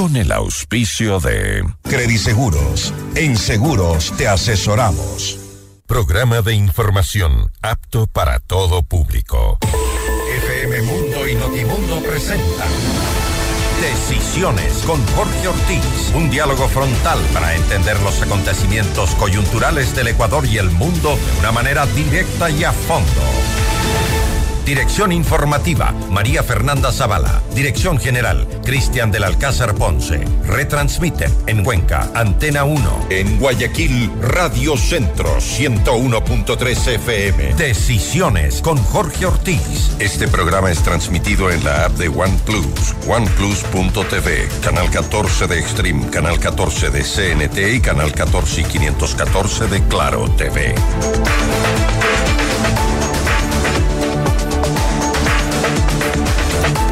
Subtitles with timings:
[0.00, 2.94] con el auspicio de Crediseguros.
[3.16, 5.38] En seguros te asesoramos.
[5.86, 9.58] Programa de información apto para todo público.
[10.42, 12.70] FM Mundo y Notimundo presentan
[13.82, 16.14] Decisiones con Jorge Ortiz.
[16.14, 21.52] Un diálogo frontal para entender los acontecimientos coyunturales del Ecuador y el mundo de una
[21.52, 23.20] manera directa y a fondo.
[24.64, 27.42] Dirección informativa, María Fernanda Zavala.
[27.54, 30.24] Dirección general, Cristian del Alcázar Ponce.
[30.46, 33.06] Retransmite en Cuenca, Antena 1.
[33.10, 37.54] En Guayaquil, Radio Centro, 101.3 FM.
[37.54, 39.92] Decisiones con Jorge Ortiz.
[39.98, 46.38] Este programa es transmitido en la app de OnePlus, oneplus.tv, canal 14 de Extreme, canal
[46.38, 50.74] 14 de CNT y canal 14 y 514 de Claro TV.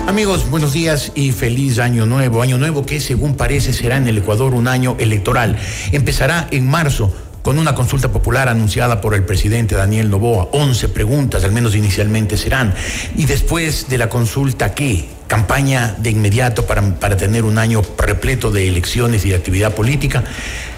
[0.08, 2.40] Amigos, buenos días y feliz año nuevo.
[2.40, 5.58] Año nuevo que según parece será en el Ecuador un año electoral.
[5.92, 10.48] Empezará en marzo con una consulta popular anunciada por el presidente Daniel Novoa.
[10.52, 12.72] 11 preguntas, al menos inicialmente serán.
[13.18, 15.10] Y después de la consulta, ¿qué?
[15.26, 20.24] Campaña de inmediato para, para tener un año repleto de elecciones y de actividad política.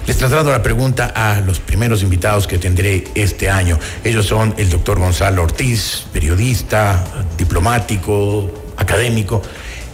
[0.09, 3.79] Les traslado la pregunta a los primeros invitados que tendré este año.
[4.03, 7.05] Ellos son el doctor Gonzalo Ortiz, periodista,
[7.39, 9.43] diplomático, académico,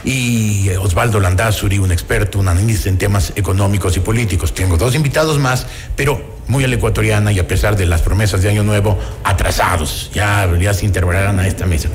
[0.07, 4.55] y Osvaldo Landazuri, un experto, un analista en temas económicos y políticos.
[4.55, 8.41] Tengo dos invitados más, pero muy a la ecuatoriana y a pesar de las promesas
[8.41, 10.11] de Año Nuevo, atrasados.
[10.15, 11.89] Ya, ya se integrarán a esta mesa.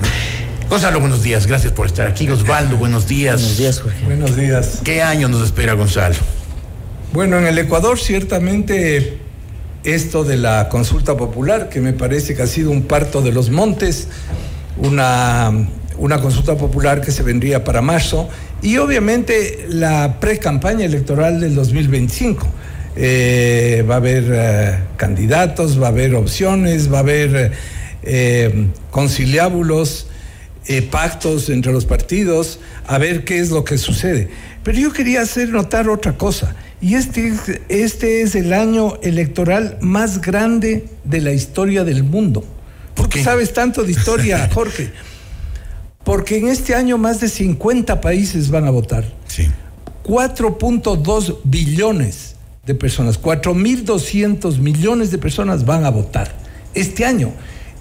[0.69, 2.29] Gonzalo, buenos días, gracias por estar aquí.
[2.29, 3.41] Osvaldo, buenos días.
[3.41, 4.03] Buenos días, Jorge.
[4.03, 4.79] Buenos días.
[4.83, 6.15] ¿Qué año nos espera, Gonzalo?
[7.13, 9.19] Bueno, en el Ecuador ciertamente
[9.83, 13.49] esto de la consulta popular, que me parece que ha sido un parto de los
[13.49, 14.09] montes,
[14.77, 15.51] una
[16.01, 18.27] una consulta popular que se vendría para marzo
[18.61, 22.47] y obviamente la pre-campaña electoral del 2025.
[22.95, 27.51] Eh, va a haber eh, candidatos, va a haber opciones, va a haber
[28.03, 30.07] eh, conciliábulos,
[30.89, 34.29] pactos entre los partidos, a ver qué es lo que sucede.
[34.63, 37.33] Pero yo quería hacer notar otra cosa, y este,
[37.67, 42.45] este es el año electoral más grande de la historia del mundo.
[42.95, 44.91] ¿Por qué sabes tanto de historia, Jorge?
[46.03, 49.05] Porque en este año más de 50 países van a votar.
[49.27, 49.47] Sí.
[50.03, 52.35] 4.2 billones
[52.65, 56.33] de personas, 4.200 millones de personas van a votar
[56.73, 57.31] este año.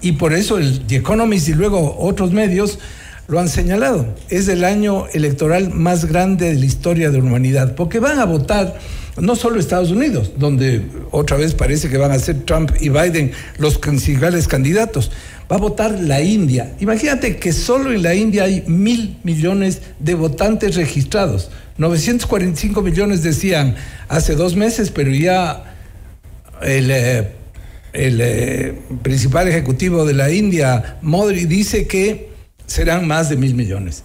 [0.01, 2.79] Y por eso el The Economist y luego otros medios
[3.27, 4.05] lo han señalado.
[4.29, 8.25] Es el año electoral más grande de la historia de la humanidad, porque van a
[8.25, 8.77] votar
[9.19, 13.31] no solo Estados Unidos, donde otra vez parece que van a ser Trump y Biden
[13.57, 15.11] los principales candidatos,
[15.51, 16.73] va a votar la India.
[16.79, 21.49] Imagínate que solo en la India hay mil millones de votantes registrados.
[21.77, 23.75] 945 millones decían
[24.07, 25.75] hace dos meses, pero ya
[26.61, 27.31] el, eh,
[27.93, 32.29] el eh, principal ejecutivo de la India, Modi, dice que
[32.65, 34.03] serán más de mil millones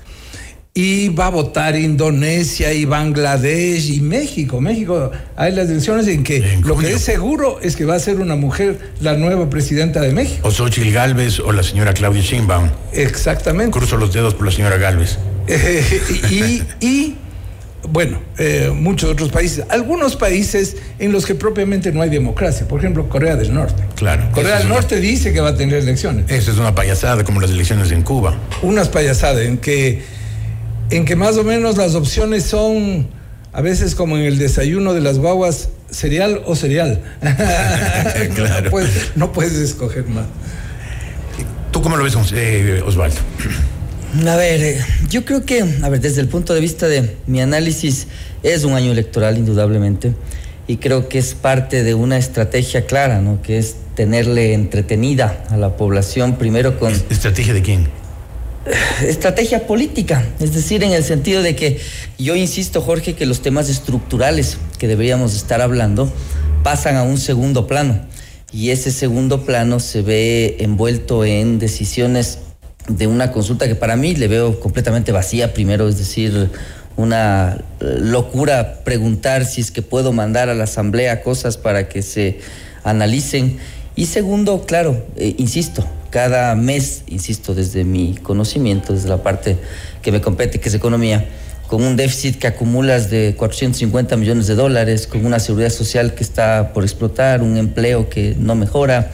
[0.77, 4.61] y va a votar Indonesia y Bangladesh y México.
[4.61, 8.21] México, hay las elecciones en que lo que es seguro es que va a ser
[8.21, 10.47] una mujer la nueva presidenta de México.
[10.47, 12.69] O Xochitl Galvez o la señora Claudia Sheinbaum.
[12.93, 13.73] Exactamente.
[13.73, 15.17] Cruzo los dedos por la señora Galvez.
[16.31, 17.15] y,
[17.89, 19.65] bueno, eh, muchos otros países.
[19.71, 22.69] Algunos países en los que propiamente no hay democracia.
[22.69, 23.83] Por ejemplo, Corea del Norte.
[23.95, 24.29] Claro.
[24.31, 26.31] Corea del Norte dice que va a tener elecciones.
[26.31, 28.37] Esa es una payasada como las elecciones en Cuba.
[28.61, 30.16] Unas payasadas en que
[30.91, 33.09] en que más o menos las opciones son,
[33.53, 37.01] a veces como en el desayuno de las guaguas, cereal o cereal.
[38.35, 38.71] claro.
[39.17, 40.27] no, puedes, escoger más.
[41.73, 43.17] ¿Tú cómo lo ves, eh, Osvaldo?
[44.27, 44.79] A ver, eh,
[45.11, 48.07] yo creo que, a ver, desde el punto de vista de mi análisis,
[48.43, 50.13] es un año electoral, indudablemente,
[50.69, 53.43] y creo que es parte de una estrategia clara, ¿no?
[53.43, 56.93] Que es tenerle entretenida a la población, primero con...
[56.93, 57.89] ¿Estrategia de quién?
[59.03, 61.78] Estrategia política, es decir, en el sentido de que
[62.19, 66.13] yo insisto, Jorge, que los temas estructurales que deberíamos estar hablando
[66.63, 68.01] pasan a un segundo plano
[68.53, 72.39] y ese segundo plano se ve envuelto en decisiones
[72.89, 75.53] de una consulta que para mí le veo completamente vacía.
[75.53, 76.51] Primero, es decir,
[76.97, 82.39] una locura preguntar si es que puedo mandar a la asamblea cosas para que se
[82.84, 83.59] analicen.
[83.97, 89.57] Y segundo, claro, eh, insisto, cada mes, insisto, desde mi conocimiento, desde la parte
[90.03, 91.27] que me compete, que es economía,
[91.67, 96.23] con un déficit que acumulas de 450 millones de dólares, con una seguridad social que
[96.23, 99.11] está por explotar, un empleo que no mejora,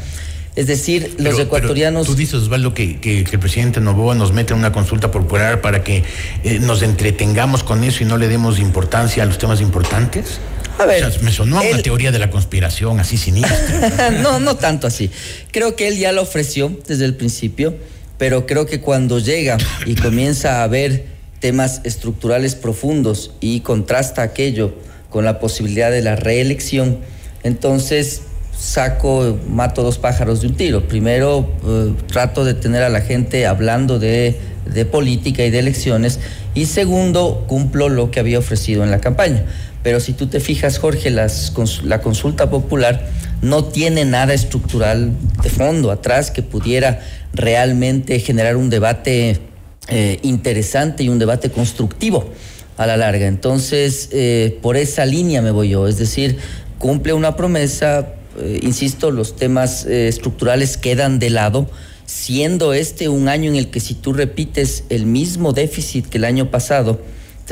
[0.55, 2.07] Es decir, los ecuatorianos...
[2.07, 5.83] tú dices, Osvaldo, que, que, el presidente Novoa nos mete en una consulta popular para
[5.83, 6.05] que
[6.45, 10.41] eh, nos entretengamos con eso y no le demos importancia a los temas importantes.
[10.83, 14.11] A ver, me sonó a una teoría de la conspiración así sinistra.
[14.23, 15.11] no, no tanto así.
[15.53, 17.77] Creo que él ya lo ofreció desde el principio,
[18.19, 21.07] pero creo que cuando llega y comienza a ver
[21.39, 24.75] temas estructurales profundos y contrasta aquello
[25.09, 26.99] con la posibilidad de la reelección,
[27.45, 28.23] entonces
[28.59, 30.89] saco, mato dos pájaros de un tiro.
[30.89, 36.19] Primero, eh, trato de tener a la gente hablando de, de política y de elecciones.
[36.55, 39.45] Y segundo, cumplo lo que había ofrecido en la campaña.
[39.83, 41.53] Pero si tú te fijas, Jorge, las,
[41.83, 43.09] la consulta popular
[43.43, 45.13] no tiene nada estructural
[45.43, 47.01] de fondo atrás que pudiera
[47.35, 49.41] realmente generar un debate
[49.89, 52.31] eh, interesante y un debate constructivo
[52.77, 53.27] a la larga.
[53.27, 56.39] Entonces, eh, por esa línea me voy yo, es decir,
[56.79, 61.69] cumple una promesa, eh, insisto, los temas estructurales quedan de lado,
[62.07, 66.25] siendo este un año en el que si tú repites el mismo déficit que el
[66.25, 67.01] año pasado,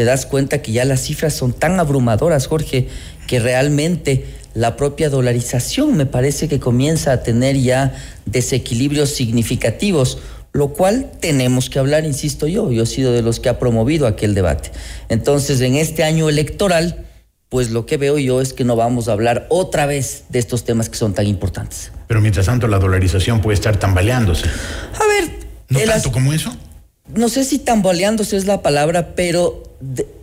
[0.00, 2.88] te das cuenta que ya las cifras son tan abrumadoras, Jorge,
[3.26, 4.25] que realmente
[4.55, 7.93] la propia dolarización me parece que comienza a tener ya
[8.25, 10.17] desequilibrios significativos,
[10.55, 14.06] lo cual tenemos que hablar, insisto yo, yo he sido de los que ha promovido
[14.06, 14.73] aquel debate.
[15.11, 17.05] Entonces, en este año electoral,
[17.50, 20.64] pues lo que veo yo es que no vamos a hablar otra vez de estos
[20.64, 21.93] temas que son tan importantes.
[22.06, 24.46] Pero mientras tanto la dolarización puede estar tambaleándose.
[24.46, 25.41] A ver...
[25.69, 26.56] ¿No tanto como eso?
[27.15, 29.62] No sé si tambaleándose es la palabra, pero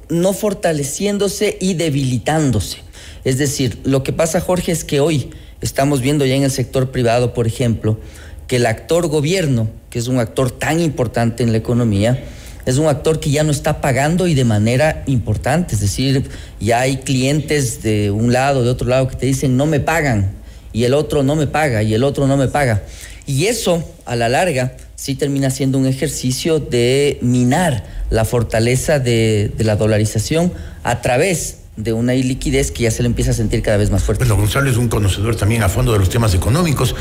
[0.10, 2.78] no fortaleciéndose y debilitándose.
[3.24, 5.32] Es decir, lo que pasa, Jorge, es que hoy
[5.62, 8.00] estamos viendo ya en el sector privado, por ejemplo,
[8.48, 12.24] que el actor gobierno, que es un actor tan importante en la economía,
[12.66, 15.76] es un actor que ya no está pagando y de manera importante.
[15.76, 16.30] Es decir,
[16.60, 20.32] ya hay clientes de un lado, de otro lado, que te dicen no me pagan,
[20.74, 22.84] y el otro no me paga, y el otro no me paga.
[23.26, 29.54] Y eso, a la larga, sí termina siendo un ejercicio de minar la fortaleza de,
[29.60, 30.52] la dolarización
[30.84, 34.04] a través de una iliquidez que ya se le empieza a sentir cada vez más
[34.04, 34.24] fuerte.
[34.24, 36.96] Bueno, Gonzalo es un conocedor también a fondo de los temas económicos.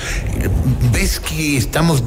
[0.92, 2.04] ¿Ves que estamos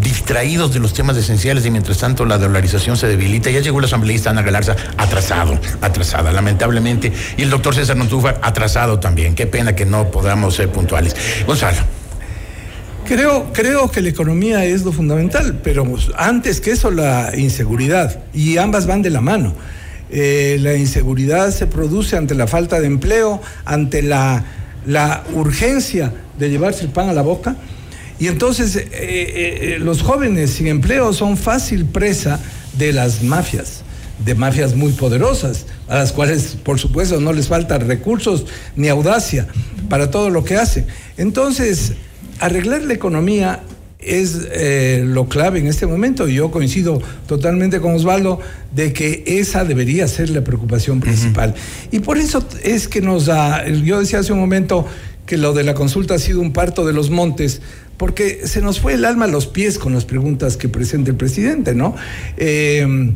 [0.00, 3.50] distraídos de los temas esenciales y mientras tanto la dolarización se debilita.
[3.50, 7.12] Ya llegó la asambleísta Ana Galarza atrasado, atrasada, lamentablemente.
[7.36, 9.34] Y el doctor César Nontúfar atrasado también.
[9.34, 11.14] Qué pena que no podamos ser puntuales.
[11.46, 11.99] Gonzalo.
[13.10, 15.84] Creo, creo que la economía es lo fundamental, pero
[16.16, 19.52] antes que eso la inseguridad, y ambas van de la mano.
[20.12, 24.44] Eh, la inseguridad se produce ante la falta de empleo, ante la,
[24.86, 27.56] la urgencia de llevarse el pan a la boca,
[28.20, 32.38] y entonces eh, eh, los jóvenes sin empleo son fácil presa
[32.78, 33.82] de las mafias
[34.24, 38.44] de mafias muy poderosas, a las cuales, por supuesto, no les faltan recursos
[38.76, 39.48] ni audacia
[39.88, 40.86] para todo lo que hacen.
[41.16, 41.94] Entonces,
[42.40, 43.60] arreglar la economía
[43.98, 46.26] es eh, lo clave en este momento.
[46.26, 48.40] Yo coincido totalmente con Osvaldo
[48.74, 51.54] de que esa debería ser la preocupación principal.
[51.90, 54.86] Y por eso es que nos da, yo decía hace un momento
[55.26, 57.60] que lo de la consulta ha sido un parto de los montes,
[57.96, 61.16] porque se nos fue el alma a los pies con las preguntas que presenta el
[61.16, 61.94] presidente, ¿no?
[62.36, 63.14] Eh,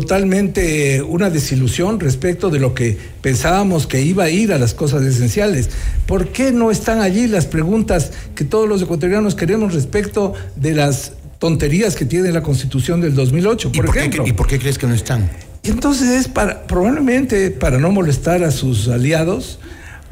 [0.00, 5.02] totalmente una desilusión respecto de lo que pensábamos que iba a ir a las cosas
[5.02, 5.70] esenciales.
[6.04, 11.12] ¿Por qué no están allí las preguntas que todos los ecuatorianos queremos respecto de las
[11.38, 14.26] tonterías que tiene la Constitución del 2008, por, ejemplo?
[14.26, 15.30] ¿Y por qué crees que no están?
[15.62, 19.60] Y entonces es para, probablemente para no molestar a sus aliados,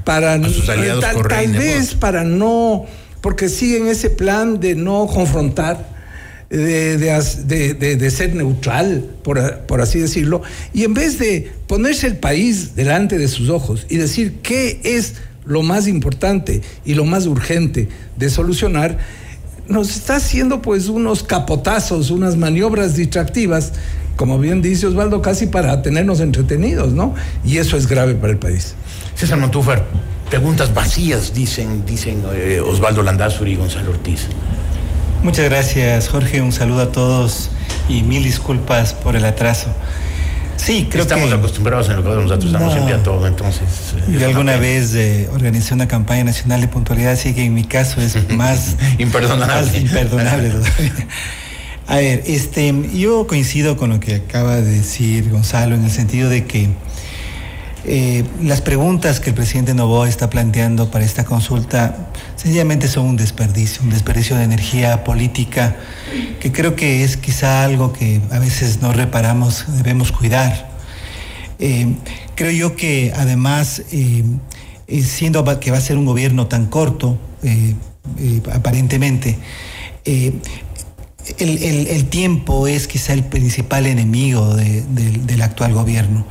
[0.03, 2.87] para a sus aliados tal, tal vez para no,
[3.21, 5.94] porque siguen ese plan de no confrontar,
[6.51, 13.29] de, ser neutral, por, así decirlo, y en vez de ponerse el país delante de
[13.29, 18.99] sus ojos y decir qué es lo más importante y lo más urgente de solucionar,
[19.69, 23.73] nos está haciendo pues unos capotazos, unas maniobras distractivas,
[24.17, 27.15] como bien dice Osvaldo, casi para tenernos entretenidos, ¿no?
[27.45, 28.75] Y eso es grave para el país.
[29.17, 29.85] César Montúfar,
[30.29, 34.29] preguntas vacías, dicen, dicen eh, Osvaldo Landazuri y Gonzalo Ortiz.
[35.25, 36.43] Muchas gracias, Jorge.
[36.43, 37.49] Un saludo a todos
[37.89, 39.69] y mil disculpas por el atraso.
[40.59, 43.95] Sí, creo que estamos acostumbrados en lo que nosotros estamos siempre a todo, entonces.
[43.97, 47.65] Eh, Yo alguna vez eh, organizé una campaña nacional de puntualidad, así que en mi
[47.65, 49.79] caso es más imperdonable.
[49.79, 50.53] imperdonable
[51.87, 56.29] A ver, este, yo coincido con lo que acaba de decir Gonzalo en el sentido
[56.29, 56.69] de que
[57.87, 62.11] eh, las preguntas que el presidente Novoa está planteando para esta consulta
[62.45, 65.77] sencillamente son un desperdicio, un desperdicio de energía política
[66.41, 70.71] que creo que es quizá algo que a veces no reparamos, debemos cuidar.
[71.59, 71.95] Eh,
[72.35, 74.25] creo yo que además, eh,
[75.03, 77.75] siendo que va a ser un gobierno tan corto, eh,
[78.53, 79.39] aparentemente.
[80.05, 80.35] Eh,
[81.39, 86.27] el, tiempo es quizá el principal enemigo del actual gobierno.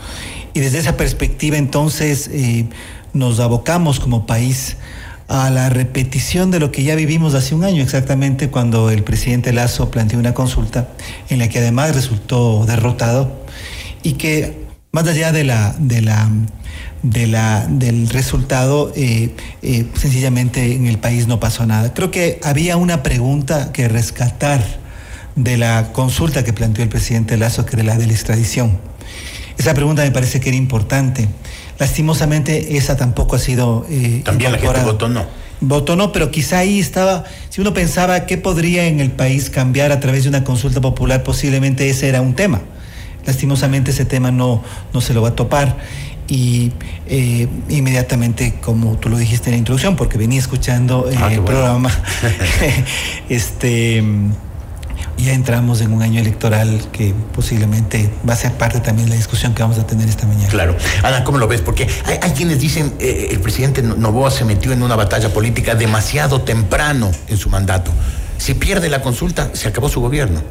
[0.53, 2.29] Y desde esa perspectiva entonces
[3.13, 4.77] nos abocamos como país
[5.27, 9.53] a la repetición de lo que ya vivimos hace un año exactamente cuando el presidente
[9.53, 10.89] Lazo planteó una consulta
[11.29, 13.43] en la que además resultó derrotado
[14.03, 16.29] y que más allá de la, de la,
[17.01, 21.93] de la, del resultado, eh, eh, sencillamente en el país no pasó nada.
[21.93, 24.63] Creo que había una pregunta que rescatar
[25.35, 28.77] de la consulta que planteó el presidente Lazo, que era la de la extradición.
[29.57, 31.27] Esa pregunta me parece que era importante.
[31.79, 33.85] Lastimosamente, esa tampoco ha sido.
[33.89, 35.25] Eh, También la gente votó no.
[35.61, 37.23] Votó no, pero quizá ahí estaba.
[37.49, 41.23] Si uno pensaba qué podría en el país cambiar a través de una consulta popular,
[41.23, 42.61] posiblemente ese era un tema.
[43.25, 45.77] Lastimosamente ese tema no, no se lo va a topar
[46.27, 46.71] y
[47.07, 51.41] eh, inmediatamente, como tú lo dijiste en la introducción, porque venía escuchando eh, ah, el
[51.41, 51.89] programa,
[53.29, 54.03] este
[55.17, 59.17] ya entramos en un año electoral que posiblemente va a ser parte también de la
[59.17, 60.49] discusión que vamos a tener esta mañana.
[60.49, 60.75] Claro.
[61.03, 61.61] Ana, ¿cómo lo ves?
[61.61, 66.41] Porque hay, quienes dicen eh, el presidente Novoa se metió en una batalla política demasiado
[66.41, 67.91] temprano en su mandato.
[68.37, 70.41] Si pierde la consulta, se acabó su gobierno.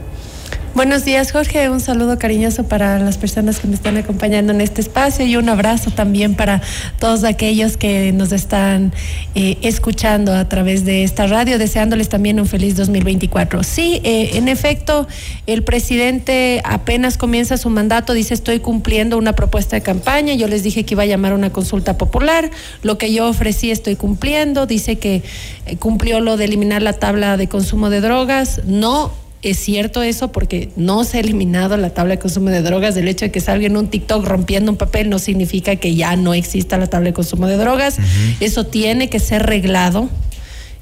[0.74, 1.68] Buenos días, Jorge.
[1.68, 5.50] Un saludo cariñoso para las personas que me están acompañando en este espacio y un
[5.50, 6.62] abrazo también para
[6.98, 8.94] todos aquellos que nos están
[9.34, 13.62] eh, escuchando a través de esta radio, deseándoles también un feliz 2024.
[13.64, 15.06] Sí, eh, en efecto,
[15.46, 20.62] el presidente apenas comienza su mandato, dice estoy cumpliendo una propuesta de campaña, yo les
[20.62, 22.50] dije que iba a llamar una consulta popular,
[22.82, 25.22] lo que yo ofrecí estoy cumpliendo, dice que
[25.66, 30.30] eh, cumplió lo de eliminar la tabla de consumo de drogas, no es cierto eso
[30.30, 32.96] porque no se ha eliminado la tabla de consumo de drogas.
[32.96, 36.14] El hecho de que salga en un TikTok rompiendo un papel no significa que ya
[36.16, 37.96] no exista la tabla de consumo de drogas.
[38.40, 40.08] Eso tiene que ser reglado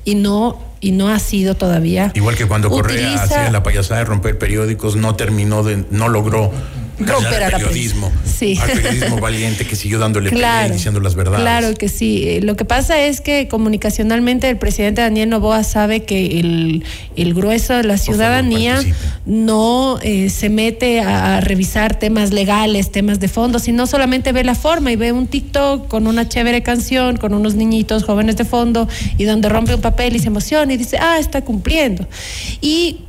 [0.04, 2.10] y no y no ha sido todavía.
[2.14, 6.50] Igual que cuando Correa hacía la payasada de romper periódicos, no terminó de, no logró
[7.00, 8.58] romper al periodismo, sí.
[8.60, 11.40] al periodismo valiente que siguió dándole claro, y diciendo las verdades.
[11.40, 12.24] Claro que sí.
[12.28, 16.84] Eh, lo que pasa es que comunicacionalmente el presidente Daniel Novoa sabe que el,
[17.16, 18.80] el grueso de la ciudadanía
[19.26, 24.54] no eh, se mete a, revisar temas legales, temas de fondo, sino solamente ve la
[24.54, 28.88] forma y ve un TikTok con una chévere canción, con unos niñitos jóvenes de fondo
[29.18, 32.06] y donde rompe un papel y se emociona y dice, ah, está cumpliendo.
[32.60, 33.00] Y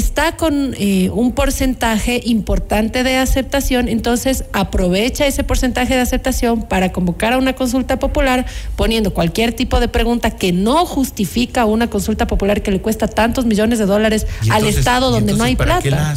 [0.00, 6.90] está con eh, un porcentaje importante de aceptación, entonces aprovecha ese porcentaje de aceptación para
[6.90, 12.26] convocar a una consulta popular poniendo cualquier tipo de pregunta que no justifica una consulta
[12.26, 16.14] popular que le cuesta tantos millones de dólares al Estado donde no hay plata.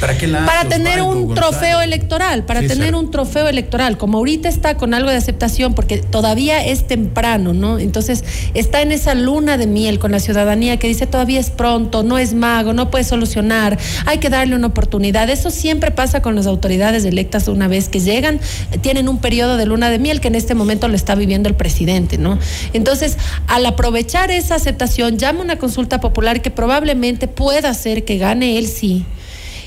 [0.00, 3.96] ¿Para qué Para tener un trofeo electoral, para tener un trofeo electoral.
[3.96, 7.78] Como ahorita está con algo de aceptación, porque todavía es temprano, ¿no?
[7.78, 12.02] Entonces está en esa luna de miel con la ciudadanía que dice todavía es pronto,
[12.02, 15.30] no es mago, no puede solucionar, hay que darle una oportunidad.
[15.30, 18.40] Eso siempre pasa con las autoridades electas una vez que llegan,
[18.82, 21.54] tienen un periodo de luna de miel que en este momento lo está viviendo el
[21.54, 22.38] presidente, ¿no?
[22.72, 23.16] Entonces,
[23.46, 28.66] al aprovechar esa aceptación, llama una consulta popular que probablemente pueda hacer que gane él
[28.66, 29.06] sí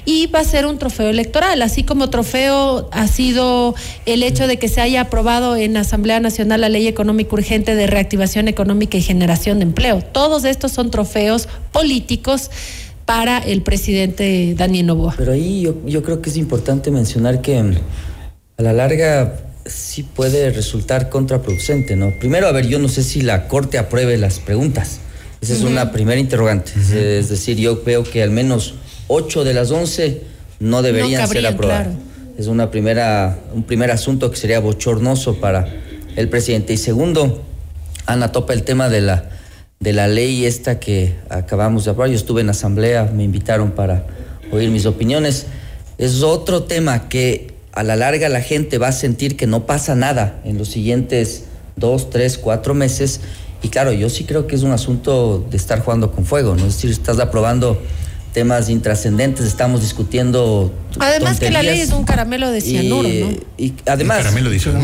[0.10, 3.76] y va a ser un trofeo electoral, así como trofeo ha sido
[4.08, 7.86] el hecho de que se haya aprobado en Asamblea Nacional la Ley Económica Urgente de
[7.86, 10.02] Reactivación Económica y Generación de Empleo.
[10.02, 12.50] Todos estos son trofeos políticos
[13.06, 15.14] para el presidente Daniel Novoa.
[15.16, 17.76] Pero ahí yo, yo creo que es importante mencionar que mm,
[18.58, 19.36] a la larga
[19.68, 22.18] sí puede resultar contraproducente, ¿no?
[22.20, 25.02] Primero, a ver, yo no sé si la Corte apruebe las preguntas.
[25.40, 26.72] Esa es una primera interrogante.
[26.76, 28.74] Es decir, yo veo que al menos
[29.10, 30.22] 8 de las 11
[30.60, 31.88] no deberían ser aprobadas.
[32.38, 35.68] Es una primera, un primer asunto que sería bochornoso para
[36.16, 36.74] el presidente.
[36.74, 37.44] Y segundo,
[38.06, 39.30] Ana topa el tema de la,
[39.80, 42.12] de la ley esta que acabamos de aprobar.
[42.12, 44.06] Yo estuve en asamblea, me invitaron para
[44.52, 45.48] oír mis opiniones.
[45.98, 49.96] Es otro tema que a la larga la gente va a sentir que no pasa
[49.96, 53.22] nada en los siguientes dos, tres, cuatro meses.
[53.64, 56.68] Y claro, yo sí creo que es un asunto de estar jugando con fuego, ¿no?
[56.68, 57.82] Es decir, estás aprobando
[58.34, 60.74] temas intrascendentes, estamos discutiendo.
[61.00, 63.32] Además que la ley es un caramelo de cianuro, ¿no?
[63.58, 64.26] Y además.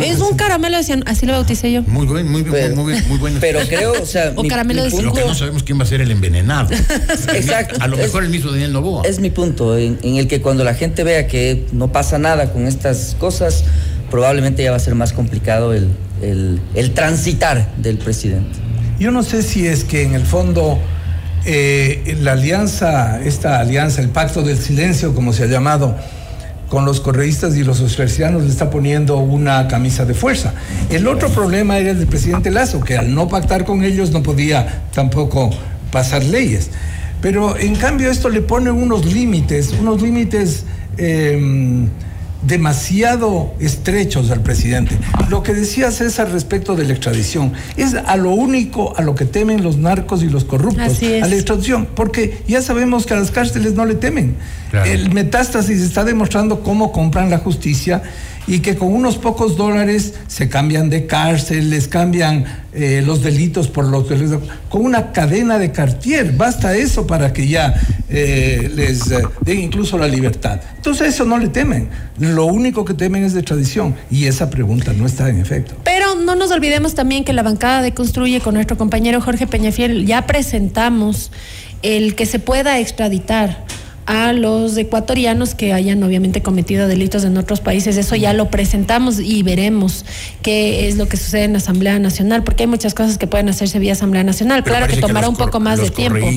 [0.02, 1.84] Es un caramelo de cianuro, así lo bauticé yo.
[1.84, 3.38] Muy bien, muy bien, muy, muy bueno.
[3.40, 4.34] Pero creo, o sea.
[4.36, 5.16] o caramelo de cianuro.
[5.16, 6.70] Lo que no sabemos quién va a ser el envenenado.
[7.34, 7.78] Exacto.
[7.80, 9.04] A lo mejor el mismo Daniel Novoa.
[9.04, 12.68] Es mi punto, en, el que cuando la gente vea que no pasa nada con
[12.68, 13.64] estas cosas,
[14.10, 15.90] probablemente ya va a ser más complicado el,
[16.22, 18.60] el, el transitar del presidente.
[19.00, 20.80] Yo no sé si es que en el fondo
[21.46, 25.96] eh, la alianza, esta alianza, el pacto del silencio, como se ha llamado,
[26.70, 30.54] con los correístas y los osfercianos le está poniendo una camisa de fuerza.
[30.90, 34.24] El otro problema era el del presidente Lazo, que al no pactar con ellos no
[34.24, 35.52] podía tampoco
[35.92, 36.72] pasar leyes.
[37.22, 40.64] Pero en cambio esto le pone unos límites, unos límites...
[40.98, 41.88] Eh,
[42.48, 44.98] demasiado estrechos al presidente.
[45.30, 49.25] Lo que decía César respecto de la extradición es a lo único a lo que
[49.25, 53.32] temen los narcos y los corruptos, a la extradición, porque ya sabemos que a las
[53.32, 54.36] cárceles no le temen.
[54.86, 58.04] El metástasis está demostrando cómo compran la justicia
[58.48, 63.68] y que con unos pocos dólares se cambian de cárcel, les cambian eh, los delitos
[63.68, 67.74] por los delitos, con una cadena de cartier, basta eso para que ya
[68.10, 70.60] eh, les eh, den incluso la libertad.
[70.75, 74.94] Entonces eso no le temen, lo único que temen es de tradición y esa pregunta
[74.94, 75.75] no está en efecto.
[75.84, 80.06] Pero no nos olvidemos también que la bancada de Construye con nuestro compañero Jorge Peñafiel
[80.06, 81.32] ya presentamos
[81.82, 83.64] el que se pueda extraditar
[84.06, 87.98] a los ecuatorianos que hayan obviamente cometido delitos en otros países.
[87.98, 90.06] Eso ya lo presentamos y veremos
[90.42, 93.50] qué es lo que sucede en la Asamblea Nacional, porque hay muchas cosas que pueden
[93.50, 94.64] hacerse vía Asamblea Nacional.
[94.64, 96.28] claro que tomará un poco más de tiempo.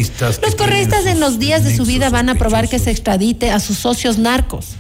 [0.43, 3.61] Los correístas en los días de su vida van a probar que se extradite a
[3.61, 4.77] sus socios narcos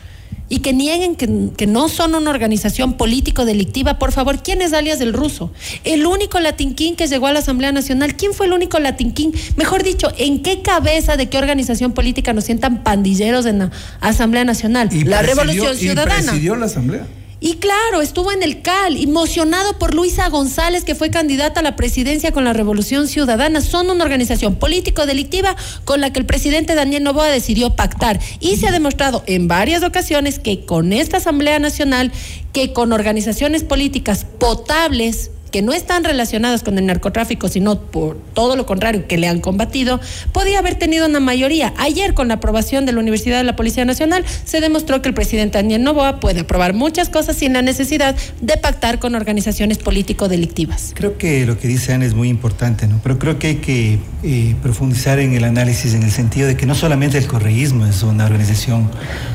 [0.48, 5.12] y que nieguen que, no son una organización político-delictiva, por favor, ¿quién es alias del
[5.12, 5.52] ruso?
[5.84, 9.32] El único latinquín que llegó a la Asamblea Nacional, ¿quién fue el único latinquín?
[9.56, 14.44] Mejor dicho, ¿en qué cabeza de qué organización política nos sientan pandilleros en la Asamblea
[14.44, 14.88] Nacional?
[15.04, 16.20] la Revolución Ciudadana.
[16.20, 17.06] Y presidió la Asamblea.
[17.40, 21.76] Y claro, estuvo en el CAL, emocionado por Luisa González, que fue candidata a la
[21.76, 23.60] presidencia con la Revolución Ciudadana.
[23.60, 25.54] Son una organización político-delictiva
[25.84, 28.18] con la que el presidente Daniel Novoa decidió pactar.
[28.40, 32.10] Y se ha demostrado en varias ocasiones que con esta Asamblea Nacional,
[32.52, 38.56] que con organizaciones políticas potables, que no están relacionadas con el narcotráfico, sino por todo
[38.56, 40.00] lo contrario, que le han combatido,
[40.32, 41.74] podía haber tenido una mayoría.
[41.78, 45.14] Ayer, con la aprobación de la Universidad de la Policía Nacional, se demostró que el
[45.14, 50.92] presidente Daniel Novoa puede aprobar muchas cosas sin la necesidad de pactar con organizaciones político-delictivas.
[50.94, 53.00] Creo que lo que dice Ana es muy importante, ¿no?
[53.02, 56.66] Pero creo que hay que eh, profundizar en el análisis en el sentido de que
[56.66, 58.90] no solamente el correísmo es una organización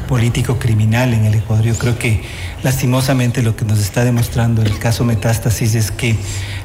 [0.08, 2.22] político-criminal en el Ecuador, yo creo que
[2.64, 6.03] lastimosamente lo que nos está demostrando el caso Metástasis es que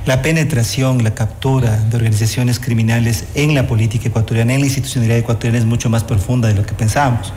[0.06, 5.58] la penetración, la captura de organizaciones criminales en la política ecuatoriana, en la institucionalidad ecuatoriana
[5.58, 7.32] es mucho más profunda de lo que pensábamos.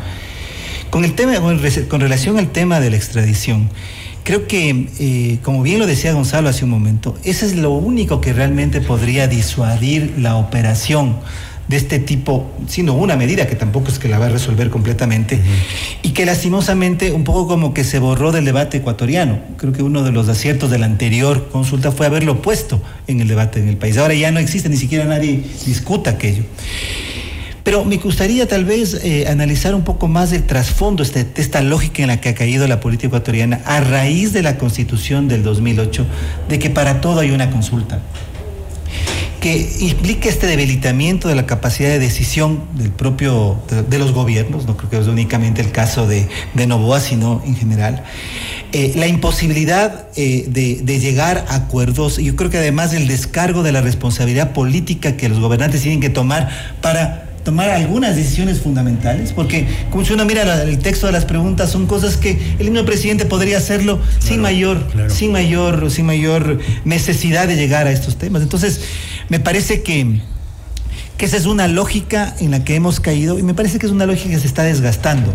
[0.89, 1.34] Con, el tema,
[1.88, 3.69] con relación al tema de la extradición,
[4.23, 8.21] creo que, eh, como bien lo decía Gonzalo hace un momento, ese es lo único
[8.21, 11.17] que realmente podría disuadir la operación
[11.71, 15.39] de este tipo, siendo una medida que tampoco es que la va a resolver completamente,
[16.03, 19.39] y que lastimosamente un poco como que se borró del debate ecuatoriano.
[19.55, 23.29] Creo que uno de los aciertos de la anterior consulta fue haberlo puesto en el
[23.29, 23.97] debate en el país.
[23.97, 26.43] Ahora ya no existe, ni siquiera nadie discuta aquello.
[27.63, 32.01] Pero me gustaría tal vez eh, analizar un poco más el trasfondo, este, esta lógica
[32.01, 36.05] en la que ha caído la política ecuatoriana a raíz de la constitución del 2008,
[36.49, 38.01] de que para todo hay una consulta
[39.41, 44.77] que implique este debilitamiento de la capacidad de decisión del propio, de, los gobiernos, no
[44.77, 48.04] creo que es únicamente el caso de, de Novoa, sino en general.
[48.71, 53.08] Eh, la imposibilidad eh, de, de, llegar a acuerdos, y yo creo que además el
[53.08, 58.62] descargo de la responsabilidad política que los gobernantes tienen que tomar para tomar algunas decisiones
[58.62, 62.69] fundamentales, porque como si uno mira el texto de las preguntas, son cosas que el
[62.69, 68.17] mismo presidente podría hacerlo sin mayor, sin mayor, sin mayor necesidad de llegar a estos
[68.17, 68.41] temas.
[68.43, 68.82] Entonces,
[69.32, 70.20] me parece que,
[71.15, 73.91] que esa es una lógica en la que hemos caído y me parece que es
[73.94, 75.34] una lógica que se está desgastando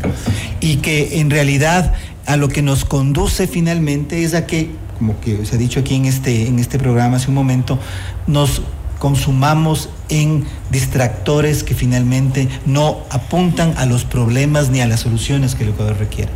[0.61, 1.95] y que en realidad
[2.27, 5.95] a lo que nos conduce finalmente es a que, como que se ha dicho aquí
[5.95, 7.79] en este, en este programa hace un momento,
[8.27, 8.61] nos
[8.99, 15.65] consumamos en distractores que finalmente no apuntan a los problemas ni a las soluciones que
[15.65, 16.31] el Ecuador requiere.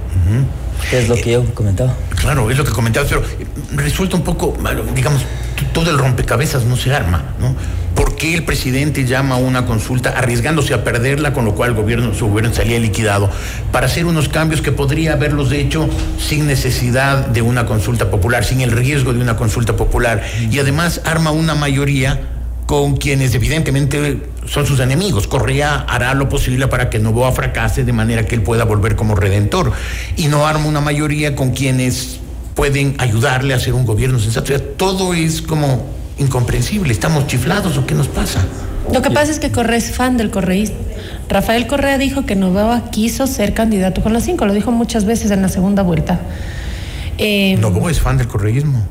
[0.88, 1.94] ¿Qué es lo que yo comentaba?
[2.16, 3.23] Claro, es lo que comentaba, pero
[3.73, 4.57] resulta un poco,
[4.94, 5.27] digamos,
[5.73, 7.55] todo el rompecabezas no se arma, ¿no?
[7.94, 11.77] ¿Por qué el presidente llama a una consulta arriesgándose a perderla, con lo cual el
[11.77, 13.31] gobierno, su gobierno salía liquidado,
[13.73, 18.61] para hacer unos cambios que podría haberlos hecho sin necesidad de una consulta popular, sin
[18.61, 20.23] el riesgo de una consulta popular?
[20.51, 22.20] Y además arma una mayoría
[22.70, 25.27] con quienes evidentemente son sus enemigos.
[25.27, 29.16] Correa hará lo posible para que Novoa fracase de manera que él pueda volver como
[29.16, 29.73] redentor
[30.16, 32.20] y no arma una mayoría con quienes
[32.54, 34.58] pueden ayudarle a hacer un gobierno sensato.
[34.60, 35.86] todo es como
[36.18, 36.92] incomprensible.
[36.92, 38.44] ¿Estamos chiflados o qué nos pasa?
[38.92, 40.76] Lo que pasa es que Correa es fan del correísmo.
[41.28, 45.30] Rafael Correa dijo que Novoa quiso ser candidato con los cinco, lo dijo muchas veces
[45.30, 46.20] en la segunda vuelta.
[47.18, 48.84] Eh, Novoa es fan del correísmo.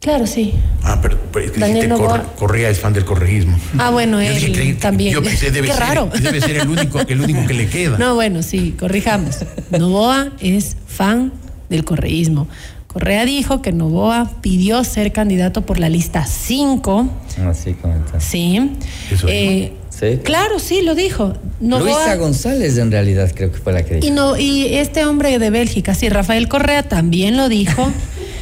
[0.00, 0.54] Claro, sí.
[0.82, 1.18] Ah, pero,
[1.58, 1.92] Daniel
[2.36, 3.58] Correa es fan del correísmo.
[3.76, 5.12] Ah, bueno, él también.
[5.12, 6.10] Yo pensé, debe Qué ser, raro.
[6.22, 7.98] Debe ser el único, el único que le queda.
[7.98, 9.44] No, bueno, sí, corrijamos.
[9.70, 11.32] Novoa es fan
[11.68, 12.48] del correísmo.
[12.92, 17.08] Correa dijo que Novoa pidió ser candidato por la lista 5.
[17.48, 18.18] Así comenta.
[18.20, 18.72] Sí.
[19.10, 20.18] Eso Eh, Sí.
[20.24, 21.34] Claro, sí, lo dijo.
[21.60, 24.06] Novoa- Luisa González en realidad creo que fue la que dijo.
[24.06, 27.92] y, no, y este hombre de Bélgica, sí, Rafael Correa también lo dijo.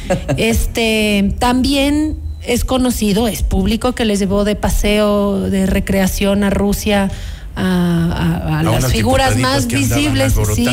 [0.37, 7.11] este también es conocido, es público que les llevó de paseo, de recreación a Rusia.
[7.61, 8.05] A,
[8.45, 10.65] a- a A las figuras más visibles, sí,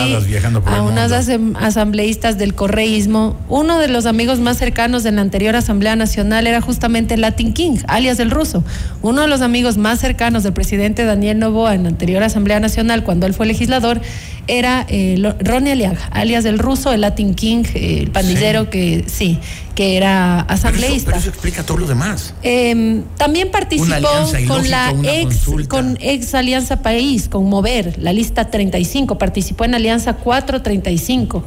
[0.66, 1.58] a unas mundo.
[1.60, 3.36] asambleístas del correísmo.
[3.48, 7.78] Uno de los amigos más cercanos de la anterior Asamblea Nacional era justamente Latin King,
[7.88, 8.62] alias el ruso.
[9.02, 13.02] Uno de los amigos más cercanos del presidente Daniel Novoa en la anterior Asamblea Nacional,
[13.02, 14.00] cuando él fue legislador,
[14.48, 19.38] era eh, Ronnie Aliaga, alias el ruso, el Latin King, eh, el pandillero que sí,
[19.76, 21.06] que era Pero eso, asambleísta.
[21.06, 22.34] pero eso explica todo lo demás.
[22.42, 24.08] Eh, también participó
[24.48, 25.68] con la ex consulta.
[25.68, 31.44] con ex Alianza País, con Mover, la lista 35, participó en Alianza 435.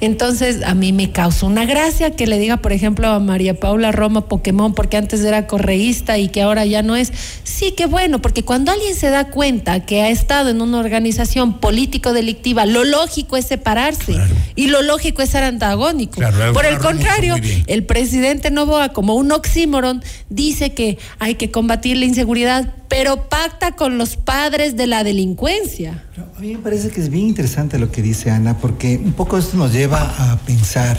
[0.00, 3.92] Entonces, a mí me causó una gracia que le diga, por ejemplo, a María Paula
[3.92, 7.12] Roma Pokémon, porque antes era correísta y que ahora ya no es.
[7.44, 11.60] Sí, qué bueno, porque cuando alguien se da cuenta que ha estado en una organización
[11.60, 14.34] político-delictiva, lo lógico es separarse Claro.
[14.56, 16.16] y lo lógico es ser antagónico.
[16.16, 21.50] Claro, por el claro, contrario, el presidente Novoa, como un oxímoron, dice que hay que
[21.50, 26.04] combatir la inseguridad, pero pacta con los padres de la delincuencia.
[26.14, 29.16] Pero a mí me parece que es bien interesante lo que dice Ana, porque un
[29.16, 30.00] poco esto nos lleva
[30.32, 30.98] a pensar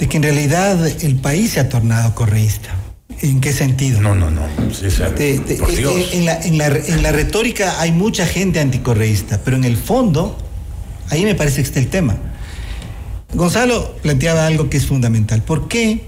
[0.00, 2.70] de que en realidad el país se ha tornado correísta.
[3.20, 4.00] ¿En qué sentido?
[4.00, 4.42] No, no, no.
[4.74, 5.92] César, Te- te- por Dios.
[6.12, 10.36] en, la, en la- en la retórica hay mucha gente anticorreísta, pero en el fondo,
[11.10, 12.16] ahí me parece que está el tema.
[13.34, 15.42] Gonzalo planteaba algo que es fundamental.
[15.42, 16.02] ¿Por qué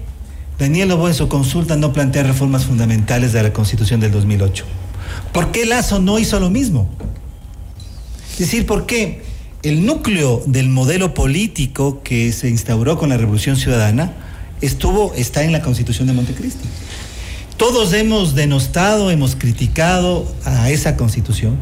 [0.59, 4.65] Daniel Lobo en su consulta no plantea reformas fundamentales de la Constitución del 2008?
[5.31, 6.89] ¿Por qué Lazo no hizo lo mismo?
[8.33, 9.23] Es decir, ¿por qué
[9.65, 14.13] el núcleo del modelo político que se instauró con la Revolución Ciudadana
[14.61, 16.67] estuvo, está en la Constitución de Montecristi?
[17.57, 21.57] Todos hemos denostado, hemos criticado a esa constitución,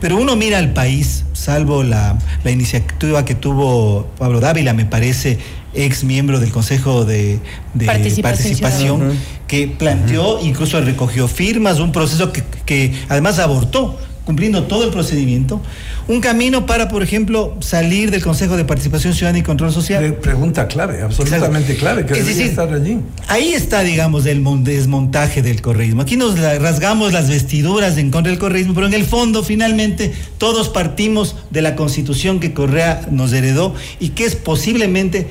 [0.00, 5.38] pero uno mira al país, salvo la, la iniciativa que tuvo Pablo Dávila, me parece,
[5.72, 7.40] ex miembro del Consejo de,
[7.72, 7.86] de
[8.20, 9.12] Participación
[9.46, 15.62] que planteó, incluso recogió firmas, un proceso que, que además abortó, cumpliendo todo el procedimiento,
[16.08, 20.00] un camino para, por ejemplo, salir del Consejo de Participación Ciudadana y Control Social.
[20.02, 22.98] Pre- pregunta clave, absolutamente clave, que Es decir, estar allí.
[23.28, 26.02] Ahí está, digamos, el mon- desmontaje del correísmo.
[26.02, 30.70] Aquí nos rasgamos las vestiduras en contra del correísmo, pero en el fondo, finalmente, todos
[30.70, 35.28] partimos de la constitución que Correa nos heredó y que es posiblemente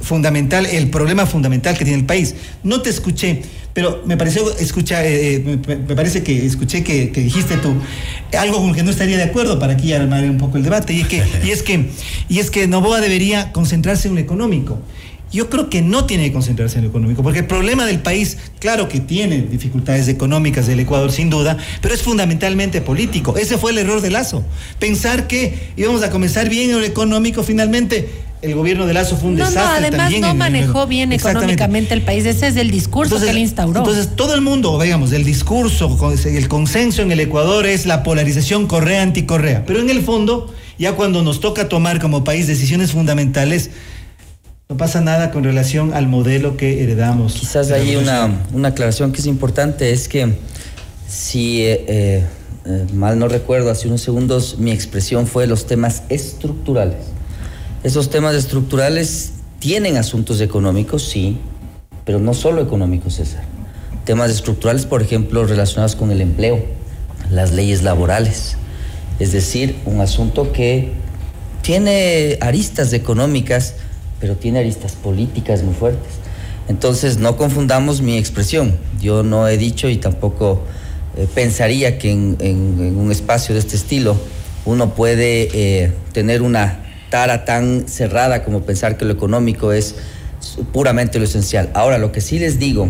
[0.00, 2.36] fundamental, el problema fundamental que tiene el país.
[2.62, 3.42] No te escuché,
[3.76, 7.74] pero me pareció, escucha, eh, eh, me, parece que escuché que, que dijiste tú
[8.38, 11.02] algo con que no estaría de acuerdo para aquí armar un poco el debate, y
[11.02, 11.90] es que, y es que,
[12.30, 14.80] y es que Novoa debería concentrarse en lo económico.
[15.30, 18.38] Yo creo que no tiene que concentrarse en lo económico, porque el problema del país,
[18.60, 23.36] claro que tiene dificultades económicas del Ecuador, sin duda, pero es fundamentalmente político.
[23.36, 24.42] Ese fue el error de Lazo.
[24.78, 28.08] Pensar que íbamos a comenzar bien en lo económico, finalmente
[28.46, 30.20] el gobierno de Lazo fue un No, no, desastre además también.
[30.22, 32.24] no manejó bien económicamente el país.
[32.24, 33.80] Ese es el discurso que él instauró.
[33.80, 38.66] Entonces, todo el mundo, digamos, el discurso, el consenso en el Ecuador es la polarización
[38.66, 39.64] Correa-anticorrea.
[39.66, 43.70] Pero en el fondo, ya cuando nos toca tomar como país decisiones fundamentales,
[44.68, 47.34] no pasa nada con relación al modelo que heredamos.
[47.34, 48.02] Quizás revolución.
[48.02, 50.34] una, una aclaración que es importante es que
[51.08, 52.24] si eh, eh,
[52.64, 56.96] eh, mal no recuerdo, hace unos segundos mi expresión fue los temas estructurales.
[57.86, 61.36] Esos temas estructurales tienen asuntos económicos, sí,
[62.04, 63.44] pero no solo económicos, César.
[64.04, 66.60] Temas estructurales, por ejemplo, relacionados con el empleo,
[67.30, 68.56] las leyes laborales.
[69.20, 70.94] Es decir, un asunto que
[71.62, 73.74] tiene aristas económicas,
[74.18, 76.14] pero tiene aristas políticas muy fuertes.
[76.66, 78.76] Entonces, no confundamos mi expresión.
[79.00, 80.64] Yo no he dicho y tampoco
[81.16, 84.16] eh, pensaría que en, un espacio de este estilo
[84.64, 89.96] uno puede eh, tener una tara tan cerrada como pensar que lo económico es
[90.72, 91.70] puramente lo esencial.
[91.74, 92.88] Ahora, lo que sí les digo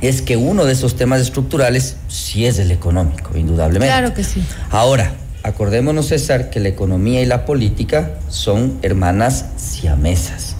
[0.00, 3.92] es que uno de esos temas estructurales sí es el económico, indudablemente.
[3.92, 4.42] Claro que sí.
[4.70, 10.56] Ahora, acordémonos, César, que la economía y la política son hermanas siamesas.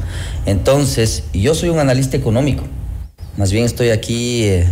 [0.46, 2.64] Entonces, yo soy un analista económico.
[3.36, 4.66] Más bien estoy aquí eh, eh,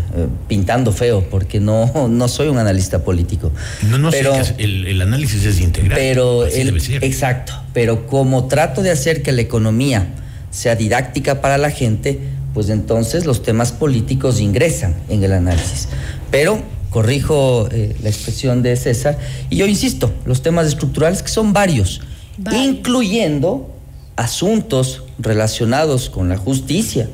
[0.49, 3.51] pintando feo porque no, no soy un analista político.
[3.89, 5.97] No, no sé, Pero- que el, el análisis es integral.
[5.99, 7.05] pero Así el- debe ser.
[7.05, 10.09] exacto, pero como trato de hacer que la economía
[10.51, 12.19] sea didáctica para la gente,
[12.53, 15.89] pues entonces los temas políticos ingresan en el análisis.
[16.31, 19.17] Pero corrijo eh, la expresión de César
[19.49, 22.01] y yo insisto, los temas estructurales que son varios,
[22.37, 22.65] Varios.
[22.65, 23.73] incluyendo
[24.17, 27.09] asuntos relacionados con la justicia,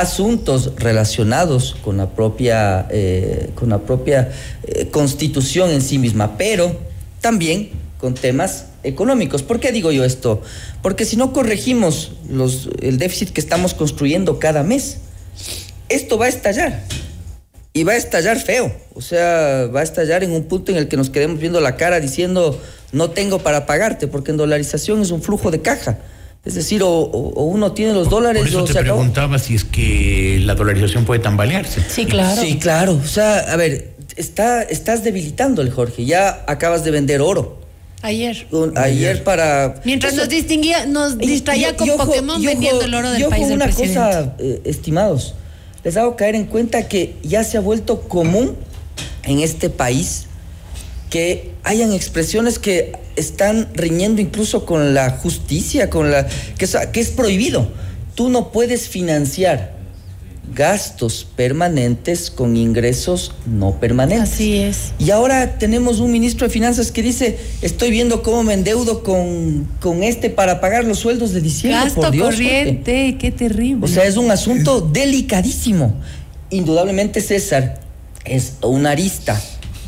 [0.00, 4.32] asuntos relacionados con la propia, eh, con la propia
[4.64, 6.76] eh, constitución en sí misma, pero
[7.20, 9.42] también con temas económicos.
[9.42, 10.42] ¿Por qué digo yo esto?
[10.82, 12.12] Porque si no corregimos
[12.80, 14.98] el déficit que estamos construyendo cada mes,
[15.88, 16.82] esto va a estallar.
[17.72, 18.72] Y va a estallar feo.
[18.94, 21.76] O sea, va a estallar en un punto en el que nos quedemos viendo la
[21.76, 22.60] cara diciendo,
[22.92, 25.98] no tengo para pagarte, porque en dolarización es un flujo de caja.
[26.44, 30.40] Es decir, o, uno tiene los dólares Por eso o te preguntaba si es que
[30.44, 31.82] la dolarización puede tambalearse.
[31.88, 32.40] Sí, claro.
[32.40, 33.00] Sí, claro.
[33.02, 36.04] O sea, a ver, está, estás debilitando el Jorge.
[36.04, 37.64] Ya acabas de vender oro.
[38.02, 38.46] Ayer.
[38.76, 39.24] ayer.
[39.24, 39.80] para.
[39.84, 43.48] Mientras nos distinguía, nos distraía con Pokémon vendiendo el oro del yo país.
[43.48, 45.34] Yo una cosa, eh, estimados,
[45.82, 48.56] les hago caer en cuenta que ya se ha vuelto común
[49.22, 50.26] en este país
[51.14, 56.26] que hayan expresiones que están riñendo incluso con la justicia, con la
[56.58, 57.68] que es, que es prohibido.
[58.16, 59.76] Tú no puedes financiar
[60.52, 64.28] gastos permanentes con ingresos no permanentes.
[64.28, 64.92] Así es.
[64.98, 69.68] Y ahora tenemos un ministro de Finanzas que dice, estoy viendo cómo me endeudo con,
[69.80, 71.84] con este para pagar los sueldos de diciembre.
[71.84, 73.84] Gasto por Dios, corriente, qué terrible.
[73.84, 75.94] O sea, es un asunto delicadísimo.
[76.50, 77.78] Indudablemente, César,
[78.24, 79.40] es una arista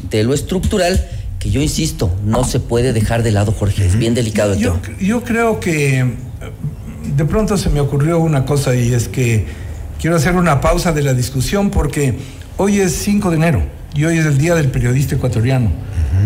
[0.09, 1.05] de lo estructural
[1.47, 4.81] que yo insisto, no se puede dejar de lado, Jorge, es bien delicado el yo,
[5.01, 6.05] Yo creo que
[7.17, 9.47] de pronto se me ocurrió una cosa y es que
[10.01, 12.15] quiero hacer una pausa de la discusión porque
[12.57, 13.63] hoy es 5 de enero
[13.95, 15.71] y hoy es el Día del Periodista Ecuatoriano.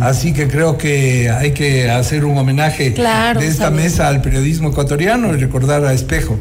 [0.01, 5.35] Así que creo que hay que hacer un homenaje de esta mesa al periodismo ecuatoriano
[5.35, 6.39] y recordar a Espejo,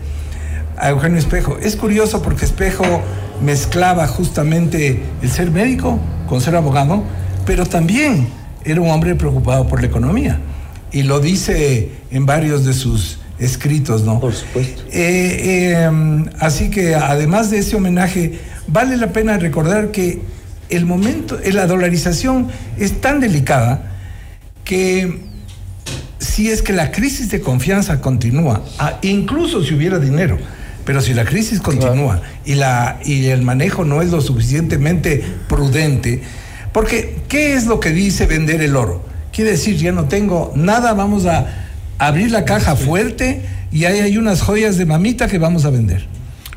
[0.77, 1.57] a Eugenio Espejo.
[1.61, 3.01] Es curioso porque Espejo
[3.41, 7.03] mezclaba justamente el ser médico con ser abogado,
[7.45, 8.38] pero también
[8.71, 10.39] era un hombre preocupado por la economía.
[10.91, 14.19] Y lo dice en varios de sus escritos, ¿no?
[14.19, 14.84] Por supuesto.
[14.91, 20.21] Eh, eh, así que además de ese homenaje, vale la pena recordar que
[20.69, 23.91] el momento, la dolarización es tan delicada
[24.63, 25.29] que
[26.19, 28.63] si es que la crisis de confianza continúa,
[29.01, 30.38] incluso si hubiera dinero,
[30.86, 36.21] pero si la crisis continúa y, la, y el manejo no es lo suficientemente prudente,
[36.73, 39.03] porque, ¿qué es lo que dice vender el oro?
[39.32, 44.17] Quiere decir, ya no tengo nada, vamos a abrir la caja fuerte y ahí hay
[44.17, 46.08] unas joyas de mamita que vamos a vender.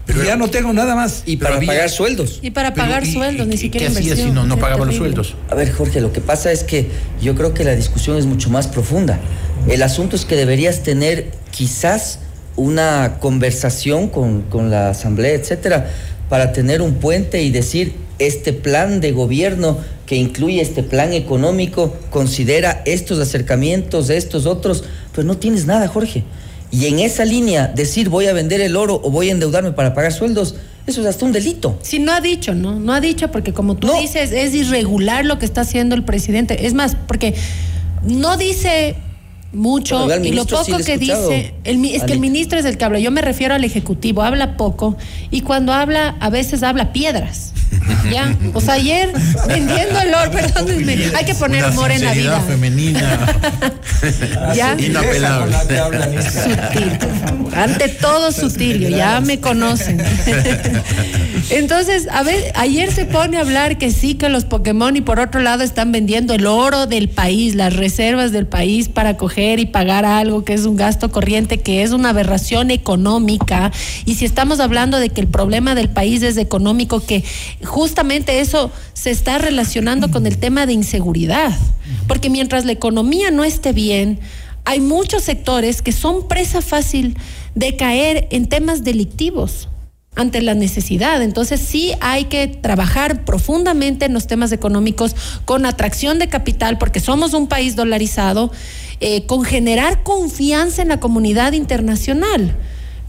[0.04, 1.22] Pero ya no tengo nada más.
[1.26, 2.40] Y para pagar sueldos.
[2.42, 5.36] Y para pagar sueldos, ni siquiera ¿Qué hacía si no, no pagaba los sueldos?
[5.48, 6.88] A ver, Jorge, lo que pasa es que
[7.20, 9.20] yo creo que la discusión es mucho más profunda.
[9.68, 12.18] El asunto es que deberías tener quizás
[12.56, 15.88] una conversación con, con la asamblea, etcétera,
[16.28, 21.94] para tener un puente y decir, este plan de gobierno que incluye este plan económico
[22.10, 26.24] considera estos acercamientos, estos otros, pues no tienes nada, Jorge.
[26.70, 29.94] Y en esa línea, decir voy a vender el oro o voy a endeudarme para
[29.94, 30.54] pagar sueldos,
[30.86, 31.78] eso es hasta un delito.
[31.82, 32.80] Sí, no ha dicho, ¿no?
[32.80, 36.66] No ha dicho porque como tú dices, es irregular lo que está haciendo el presidente.
[36.66, 37.34] Es más, porque
[38.02, 38.96] no dice
[39.52, 43.10] mucho y lo poco que dice es que el ministro es el que habla yo
[43.10, 44.96] me refiero al ejecutivo habla poco
[45.30, 47.52] y cuando habla a veces habla piedras
[48.10, 49.12] ya o sea ayer
[49.46, 52.40] vendiendo el oro perdónenme hay que poner humor en la vida.
[52.40, 53.18] femenina.
[54.54, 54.74] Ya.
[54.78, 55.54] Inapelable.
[56.22, 56.98] Sutil
[57.54, 60.02] ante todo sutil ya me conocen.
[61.50, 65.20] Entonces a ver ayer se pone a hablar que sí que los Pokémon y por
[65.20, 69.66] otro lado están vendiendo el oro del país las reservas del país para coger y
[69.66, 73.72] pagar algo que es un gasto corriente, que es una aberración económica.
[74.04, 77.24] Y si estamos hablando de que el problema del país es económico, que
[77.64, 81.52] justamente eso se está relacionando con el tema de inseguridad.
[82.06, 84.20] Porque mientras la economía no esté bien,
[84.64, 87.16] hay muchos sectores que son presa fácil
[87.54, 89.68] de caer en temas delictivos
[90.14, 91.22] ante la necesidad.
[91.22, 97.00] Entonces sí hay que trabajar profundamente en los temas económicos con atracción de capital porque
[97.00, 98.52] somos un país dolarizado,
[99.00, 102.56] eh, con generar confianza en la comunidad internacional.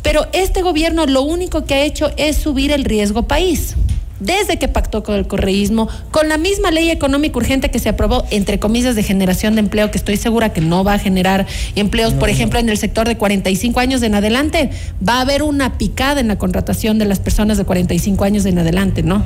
[0.02, 3.76] Pero este gobierno lo único que ha hecho es subir el riesgo país
[4.24, 8.26] desde que pactó con el correísmo, con la misma ley económica urgente que se aprobó,
[8.32, 12.14] entre comillas, de generación de empleo, que estoy segura que no va a generar empleos,
[12.14, 14.70] por ejemplo, en el sector de 45 años en adelante,
[15.08, 18.60] va a haber una picada en la contratación de las personas de 45 años en
[18.60, 19.24] adelante, ¿no?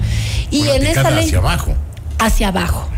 [0.51, 1.25] Y en esta ley...
[1.25, 1.73] Hacia abajo.
[2.19, 2.89] Hacia abajo.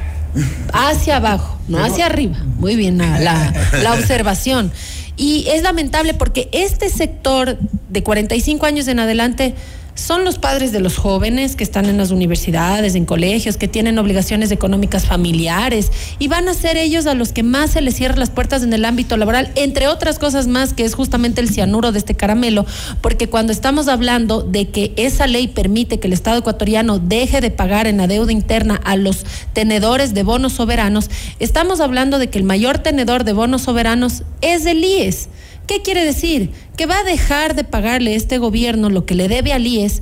[0.73, 2.37] Hacia abajo, no hacia arriba.
[2.57, 4.71] Muy bien la, la observación.
[5.17, 7.57] Y es lamentable porque este sector
[7.89, 9.55] de 45 años en adelante
[9.99, 13.99] son los padres de los jóvenes que están en las universidades, en colegios, que tienen
[13.99, 18.19] obligaciones económicas familiares y van a ser ellos a los que más se les cierran
[18.19, 21.91] las puertas en el ámbito laboral, entre otras cosas más que es justamente el cianuro
[21.91, 22.65] de este caramelo,
[23.01, 27.51] porque cuando estamos hablando de que esa ley permite que el Estado ecuatoriano deje de
[27.51, 31.09] pagar en la deuda interna a los tenedores de bonos soberanos,
[31.39, 35.29] estamos hablando de que el mayor tenedor de bonos soberanos es el IES.
[35.69, 36.49] ¿Qué quiere decir?
[36.75, 40.01] Que va a dejar de pagarle este gobierno lo que le debe al IES.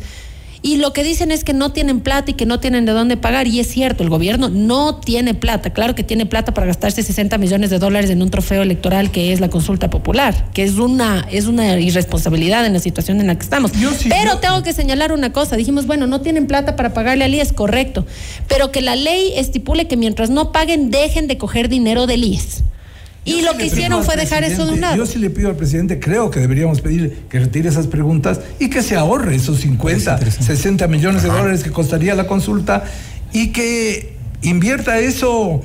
[0.62, 3.18] Y lo que dicen es que no tienen plata y que no tienen de dónde
[3.18, 3.48] pagar.
[3.48, 5.72] Y es cierto, el gobierno no tiene plata.
[5.72, 9.34] Claro que tiene plata para gastarse 60 millones de dólares en un trofeo electoral que
[9.34, 13.36] es la consulta popular, que es una, es una irresponsabilidad en la situación en la
[13.36, 13.72] que estamos.
[14.08, 15.58] Pero tengo que señalar una cosa.
[15.58, 18.06] Dijimos, bueno, no tienen plata para pagarle al IES, correcto.
[18.48, 22.64] Pero que la ley estipule que mientras no paguen, dejen de coger dinero del IES.
[23.28, 24.96] Y lo que hicieron fue dejar eso de un lado.
[24.96, 28.70] Yo sí le pido al presidente, creo que deberíamos pedir que retire esas preguntas y
[28.70, 32.84] que se ahorre esos 50, 60 millones de dólares que costaría la consulta
[33.34, 35.62] y que invierta eso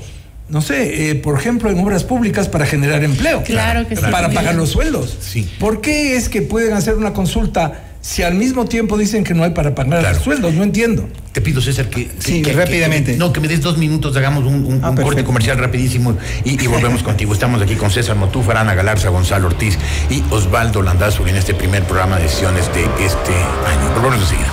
[0.48, 3.42] no sé, eh, por ejemplo, en obras públicas para generar empleo.
[3.42, 4.03] Claro que sí.
[4.11, 5.16] Para pagar los sueldos.
[5.18, 5.51] Sí.
[5.59, 9.44] ¿Por qué es que pueden hacer una consulta si al mismo tiempo dicen que no
[9.44, 10.52] hay para pagar los sueldos?
[10.54, 11.08] No entiendo.
[11.32, 12.10] Te pido, César, que...
[12.18, 13.12] Sí, que- rápidamente.
[13.12, 16.16] que- no, que me des dos minutos, hagamos un, un- Ah, un corte comercial rapidísimo
[16.44, 17.32] y, y volvemos contigo.
[17.32, 19.78] Estamos aquí con César Motúfar, Ana Galarza, Gonzalo Ortiz
[20.10, 23.94] y Osvaldo Landazuri en este primer programa de decisiones de este año.
[23.94, 24.50] Volvemos enseguida.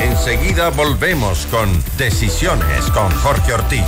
[0.00, 1.68] Enseguida volvemos con
[1.98, 3.82] Decisiones con Jorge Ortiz.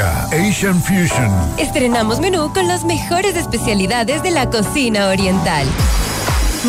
[0.01, 1.31] Asian Fusion.
[1.57, 5.67] Estrenamos menú con las mejores especialidades de la cocina oriental.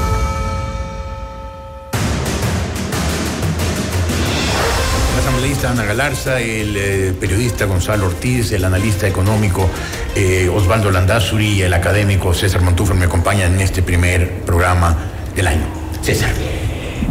[5.37, 9.69] Asambleísta Ana Galarza, el eh, periodista Gonzalo Ortiz, el analista económico
[10.15, 14.97] eh, Osvaldo Landazuri y el académico César Montúfar me acompañan en este primer programa
[15.35, 15.61] del año.
[16.01, 16.31] César.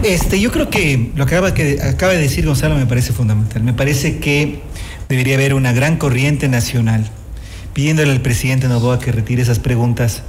[0.02, 3.62] Este, yo creo que lo que acaba, que acaba de decir Gonzalo me parece fundamental.
[3.62, 4.60] Me parece que
[5.08, 7.08] debería haber una gran corriente nacional
[7.74, 10.24] pidiéndole al presidente Novoa que retire esas preguntas.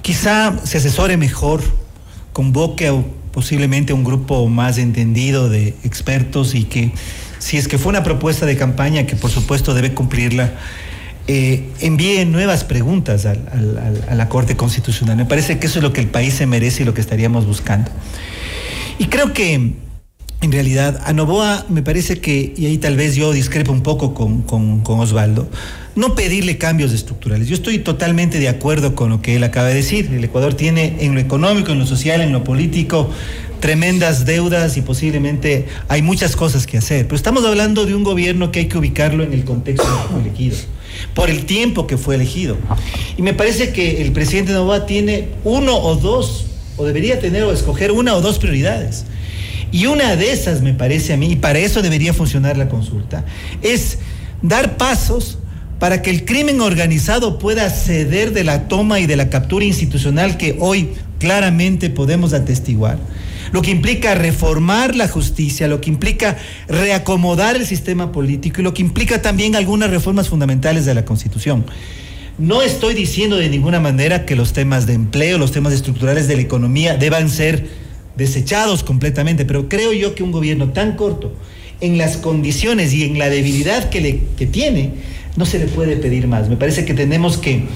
[0.00, 1.60] Quizá se asesore mejor,
[2.32, 2.94] convoque a,
[3.32, 6.92] posiblemente un grupo más entendido de expertos y que
[7.38, 10.52] si es que fue una propuesta de campaña que por supuesto debe cumplirla,
[11.26, 13.34] eh, envíe nuevas preguntas a
[14.14, 15.16] la Corte Constitucional.
[15.16, 17.46] Me parece que eso es lo que el país se merece y lo que estaríamos
[17.46, 17.90] buscando.
[18.98, 19.54] Y creo que
[20.42, 24.12] en realidad a Novoa me parece que, y ahí tal vez yo discrepo un poco
[24.14, 25.48] con- con Osvaldo,
[25.96, 27.48] no pedirle cambios estructurales.
[27.48, 30.10] Yo estoy totalmente de acuerdo con lo que él acaba de decir.
[30.12, 33.10] El Ecuador tiene en lo económico, en lo social, en lo político,
[33.60, 37.06] tremendas deudas y posiblemente hay muchas cosas que hacer.
[37.06, 39.88] Pero estamos hablando de un gobierno que hay que ubicarlo en el contexto
[40.20, 40.56] elegido,
[41.14, 42.56] por el tiempo que fue elegido.
[43.16, 47.52] Y me parece que el presidente Novoa tiene uno o dos o debería tener o
[47.52, 49.04] escoger una o dos prioridades.
[49.72, 53.24] Y una de esas, me parece a mí, y para eso debería funcionar la consulta,
[53.62, 53.98] es
[54.42, 55.38] dar pasos
[55.80, 60.36] para que el crimen organizado pueda ceder de la toma y de la captura institucional
[60.36, 62.98] que hoy claramente podemos atestiguar
[63.52, 68.74] lo que implica reformar la justicia, lo que implica reacomodar el sistema político y lo
[68.74, 71.64] que implica también algunas reformas fundamentales de la Constitución.
[72.38, 76.36] No estoy diciendo de ninguna manera que los temas de empleo, los temas estructurales de
[76.36, 77.66] la economía deban ser
[78.16, 81.32] desechados completamente, pero creo yo que un gobierno tan corto,
[81.80, 84.20] en las condiciones y en la debilidad que,
[84.50, 84.92] tiene,
[85.36, 86.48] no se le puede pedir más.
[86.48, 87.66] Me parece que tenemos que,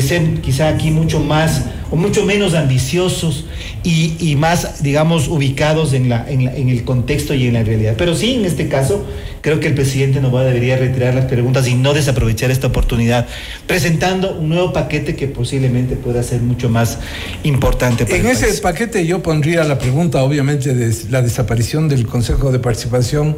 [0.00, 3.46] ser quizá aquí mucho más o mucho menos ambiciosos
[3.84, 7.94] y, más, digamos, ubicados en, la, en, el contexto y en la realidad.
[7.96, 9.06] Pero sí, en este caso,
[9.40, 13.26] creo que el presidente Novoa debería retirar las preguntas y no desaprovechar esta oportunidad,
[13.68, 16.98] presentando un nuevo paquete que posiblemente pueda ser mucho más
[17.44, 18.04] importante.
[18.04, 22.58] Para en ese paquete yo pondría la pregunta, obviamente, de la desaparición del Consejo de
[22.58, 23.36] Participación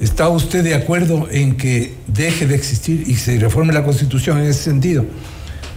[0.00, 4.44] ¿Está usted de acuerdo en que deje de existir y se reforme la Constitución en
[4.44, 5.06] ese sentido?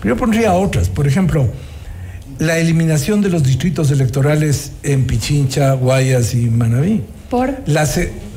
[0.03, 1.49] Yo pondría otras, por ejemplo,
[2.37, 7.03] la eliminación de los distritos electorales en Pichincha, Guayas y Manabí.
[7.29, 7.63] ¿Por?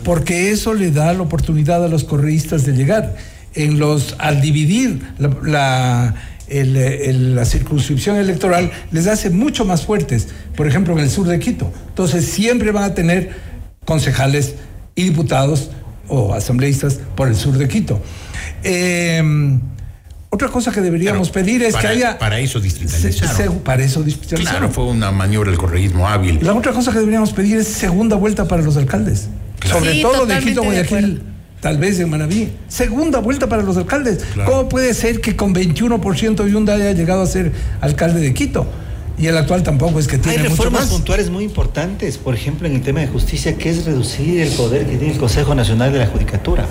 [0.05, 3.17] porque eso le da la oportunidad a los correístas de llegar.
[3.55, 6.15] En los, al dividir la,
[6.49, 11.73] la circunscripción electoral, les hace mucho más fuertes, por ejemplo, en el sur de Quito.
[11.89, 13.31] Entonces, siempre van a tener
[13.85, 14.55] concejales
[14.95, 15.71] y diputados
[16.09, 18.01] o asambleístas por el sur de Quito.
[18.63, 19.61] Em,
[20.31, 22.19] otra cosa que deberíamos pedir es que haya.
[22.19, 23.59] Para eso distritalizaron.
[23.61, 24.61] para eso distritalizaron.
[24.61, 26.39] Claro, fue una maniobra del correísmo hábil.
[26.43, 29.29] La otra cosa que deberíamos pedir es segunda vuelta para los alcaldes.
[29.71, 31.23] Sobre todo de Quito, Guayaquil,
[31.61, 32.53] tal vez en Manabí.
[32.69, 34.25] Segunda vuelta para los alcaldes.
[34.45, 38.67] ¿Cómo puede ser que con 21% Yunda haya llegado a ser alcalde de Quito?
[39.23, 42.75] Y el actual tampoco es que tiene Hay reformas puntuales muy importantes, por ejemplo, en
[42.75, 46.01] el tema de justicia, que es reducir el poder que tiene el Consejo Nacional de
[46.01, 46.67] la Judicatura,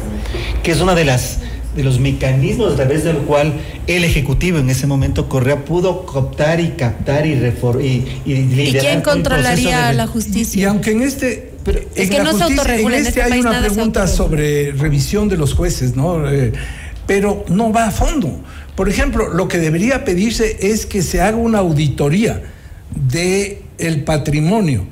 [0.62, 1.40] que es una de las
[1.78, 3.54] de los mecanismos a través del cual
[3.88, 8.74] el Ejecutivo en ese momento Correa pudo cooptar y captar y reformar y, y, ¿Y
[8.74, 10.62] quién controlaría la justicia?
[10.62, 11.54] Y aunque en este
[11.96, 15.96] es que no se autorregula en este, hay una pregunta sobre revisión de los jueces,
[15.96, 16.30] ¿no?
[16.30, 16.52] Eh,
[17.08, 18.42] pero no va a fondo.
[18.82, 22.42] Por ejemplo, lo que debería pedirse es que se haga una auditoría
[22.96, 24.88] de el patrimonio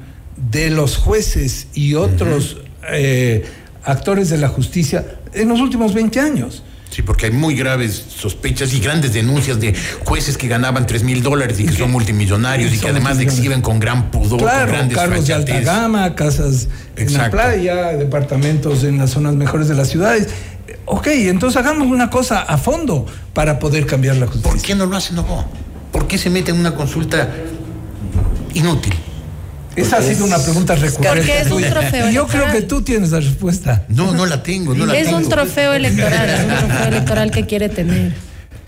[0.51, 3.43] de los jueces y otros eh,
[3.83, 6.61] actores de la justicia en los últimos 20 años.
[6.91, 9.73] Sí, porque hay muy graves sospechas y grandes denuncias de
[10.05, 13.79] jueces que ganaban 3 mil dólares y que son multimillonarios y, que además exhiben con
[13.79, 18.99] gran pudor, claro, con grandes carros de alta gama, casas en la playa, departamentos en
[18.99, 20.27] las zonas mejores de las ciudades.
[20.86, 24.51] Ok, entonces hagamos una cosa a fondo para poder cambiar la justicia.
[24.51, 25.45] ¿Por qué no lo hacen, no?
[25.91, 27.30] ¿Por qué se mete en una consulta
[28.53, 28.93] inútil?
[29.76, 31.09] Esa ha sido una pregunta recurrente.
[31.09, 33.86] Porque es un trofeo Yo creo que tú tienes la respuesta.
[33.88, 34.74] No, no la tengo.
[34.74, 38.13] No la es un trofeo electoral, es un trofeo electoral que quiere tener.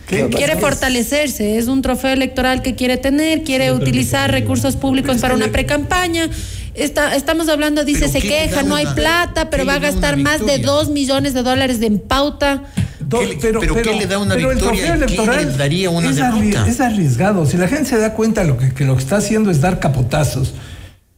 [0.07, 5.47] Quiere fortalecerse, es un trofeo electoral que quiere tener, quiere utilizar recursos públicos para una
[5.47, 6.29] precampaña
[6.73, 10.59] Está, estamos hablando, dice, se queja, no hay plata, pero va a gastar más de
[10.59, 12.63] dos millones de dólares de pauta.
[13.09, 14.97] pero, ¿qué le da una victoria?
[15.05, 16.17] ¿Qué le daría una es,
[16.67, 17.45] es arriesgado.
[17.45, 19.79] Si la gente se da cuenta lo que, que lo que está haciendo es dar
[19.79, 20.53] capotazos,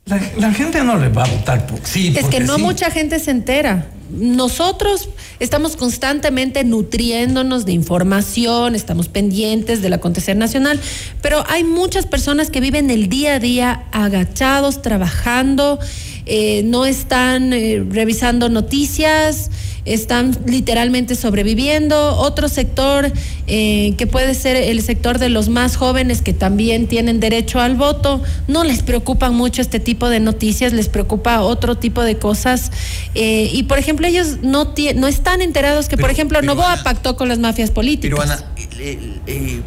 [0.06, 2.14] la, gente no le va a votar por sí.
[2.16, 3.88] Es que no mucha gente se entera.
[4.10, 10.80] Nosotros estamos constantemente nutriéndonos de información, estamos pendientes del acontecer nacional,
[11.22, 15.80] pero hay muchas personas que viven el día a día agachados, trabajando,
[16.26, 19.50] eh, no están eh, revisando noticias
[19.86, 22.16] están literalmente sobreviviendo.
[22.18, 23.12] Otro sector
[23.48, 27.76] eh, que puede ser el sector de los más jóvenes que también tienen derecho al
[27.76, 32.72] voto, no les preocupan mucho este tipo de noticias, les preocupa otro tipo de cosas.
[33.16, 37.30] Eh, y por ejemplo, ellos no, no están enterados que, por ejemplo, Novoa pactó con
[37.30, 38.02] las mafias políticas.
[38.02, 38.44] Pero Ana,
[38.80, 39.62] eh,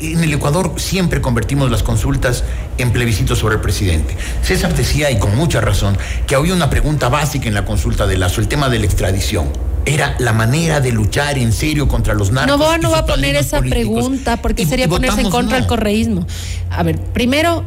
[0.00, 2.44] en el Ecuador siempre convertimos las consultas
[2.78, 4.16] en plebiscitos sobre el presidente.
[4.42, 8.16] César decía, y con mucha razón, que había una pregunta básica en la consulta de
[8.16, 9.48] Lazo, el tema de la extradición.
[9.84, 12.58] Era la manera de luchar en serio contra los narcos.
[12.58, 16.26] No, no va a poner esa pregunta porque sería ponerse en contra del correísmo.
[16.70, 17.64] A ver, primero,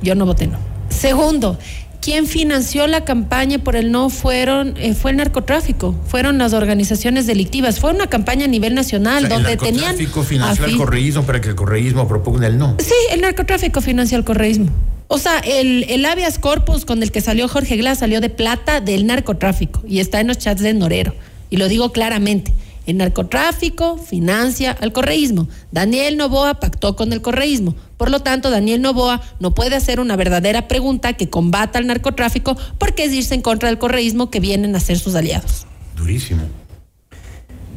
[0.00, 0.58] yo no voté no.
[0.88, 1.58] Segundo,
[2.02, 7.26] quien financió la campaña por el no fueron eh, fue el narcotráfico, fueron las organizaciones
[7.26, 9.94] delictivas, fue una campaña a nivel nacional donde tenían.
[9.94, 12.76] El narcotráfico financió el correísmo para que el correísmo proponga el no.
[12.80, 14.68] Sí, el narcotráfico financió el correísmo.
[15.06, 18.80] O sea, el, el habeas corpus con el que salió Jorge Glass salió de plata
[18.80, 21.14] del narcotráfico y está en los chats de Norero.
[21.50, 22.52] Y lo digo claramente.
[22.84, 25.48] El narcotráfico financia al correísmo.
[25.70, 27.76] Daniel Novoa pactó con el correísmo.
[28.02, 32.56] Por lo tanto, Daniel Novoa no puede hacer una verdadera pregunta que combata el narcotráfico
[32.76, 35.68] porque es irse en contra del correísmo que vienen a ser sus aliados.
[35.96, 36.42] Durísimo.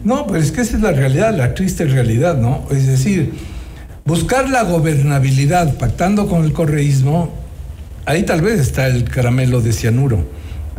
[0.03, 2.65] No, pues es que esa es la realidad, la triste realidad, ¿no?
[2.71, 3.36] Es decir,
[4.03, 7.32] buscar la gobernabilidad pactando con el correísmo,
[8.07, 10.28] ahí tal vez está el caramelo de cianuro.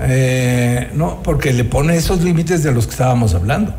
[0.01, 3.73] Eh, no, porque le pone esos límites de los que estábamos hablando.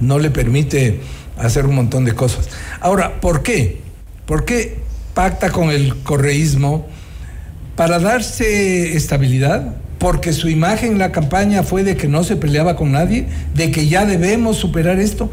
[0.00, 1.00] No le permite
[1.38, 2.50] hacer un montón de cosas.
[2.78, 3.80] Ahora, ¿por qué?
[4.26, 4.83] ¿Por qué
[5.14, 6.86] pacta con el correísmo?
[7.76, 12.76] Para darse estabilidad, porque su imagen en la campaña fue de que no se peleaba
[12.76, 15.30] con nadie, de que ya debemos superar esto.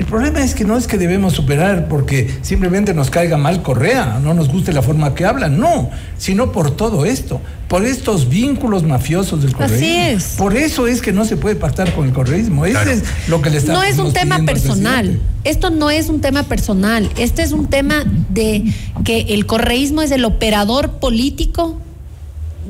[0.00, 4.18] El problema es que no es que debemos superar porque simplemente nos caiga mal Correa,
[4.24, 8.82] no nos guste la forma que habla, no, sino por todo esto, por estos vínculos
[8.82, 9.76] mafiosos del correísmo.
[9.76, 10.24] Así es.
[10.38, 12.64] Por eso es que no se puede pactar con el correísmo.
[12.64, 15.20] Eso es lo que le está No es un tema personal.
[15.44, 17.10] Esto no es un tema personal.
[17.18, 18.72] Este es un tema de
[19.04, 21.76] que el correísmo es el operador político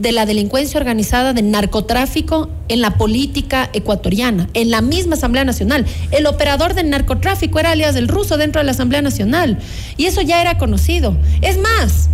[0.00, 5.84] de la delincuencia organizada, del narcotráfico en la política ecuatoriana, en la misma Asamblea Nacional.
[6.10, 9.58] El operador del narcotráfico era alias del ruso dentro de la Asamblea Nacional
[9.96, 11.16] y eso ya era conocido.
[11.42, 12.08] Es más,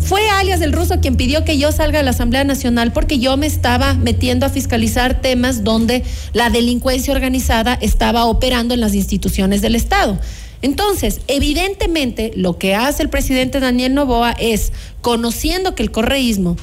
[0.00, 3.36] fue alias del ruso quien pidió que yo salga de la Asamblea Nacional porque yo
[3.36, 9.60] me estaba metiendo a fiscalizar temas donde la delincuencia organizada estaba operando en las instituciones
[9.60, 10.18] del Estado.
[10.62, 14.72] Entonces, evidentemente, lo que hace el presidente Daniel Novoa es,
[15.02, 16.56] conociendo que el correísmo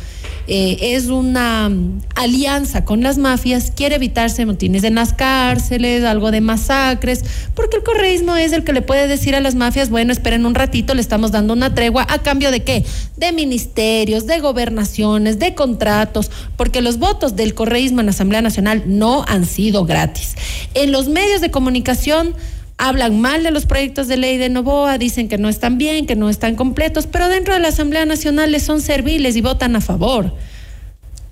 [0.48, 6.32] eh, es una mm, alianza con las mafias, quiere evitarse motines en las cárceles, algo
[6.32, 7.24] de masacres,
[7.56, 10.56] porque el correísmo es el que le puede decir a las mafias, bueno, esperen un
[10.56, 12.86] ratito, le estamos dando una tregua, ¿a cambio de qué?
[13.18, 18.84] De ministerios, de gobernaciones, de contratos, porque los votos del correísmo en la Asamblea Nacional
[18.86, 20.36] no han sido gratis.
[20.74, 22.36] En los medios de comunicación
[22.78, 26.16] hablan mal de los proyectos de ley de Novoa, dicen que no están bien, que
[26.16, 29.82] no están completos, pero dentro de la Asamblea Nacional les son serviles y votan a
[29.82, 30.34] favor.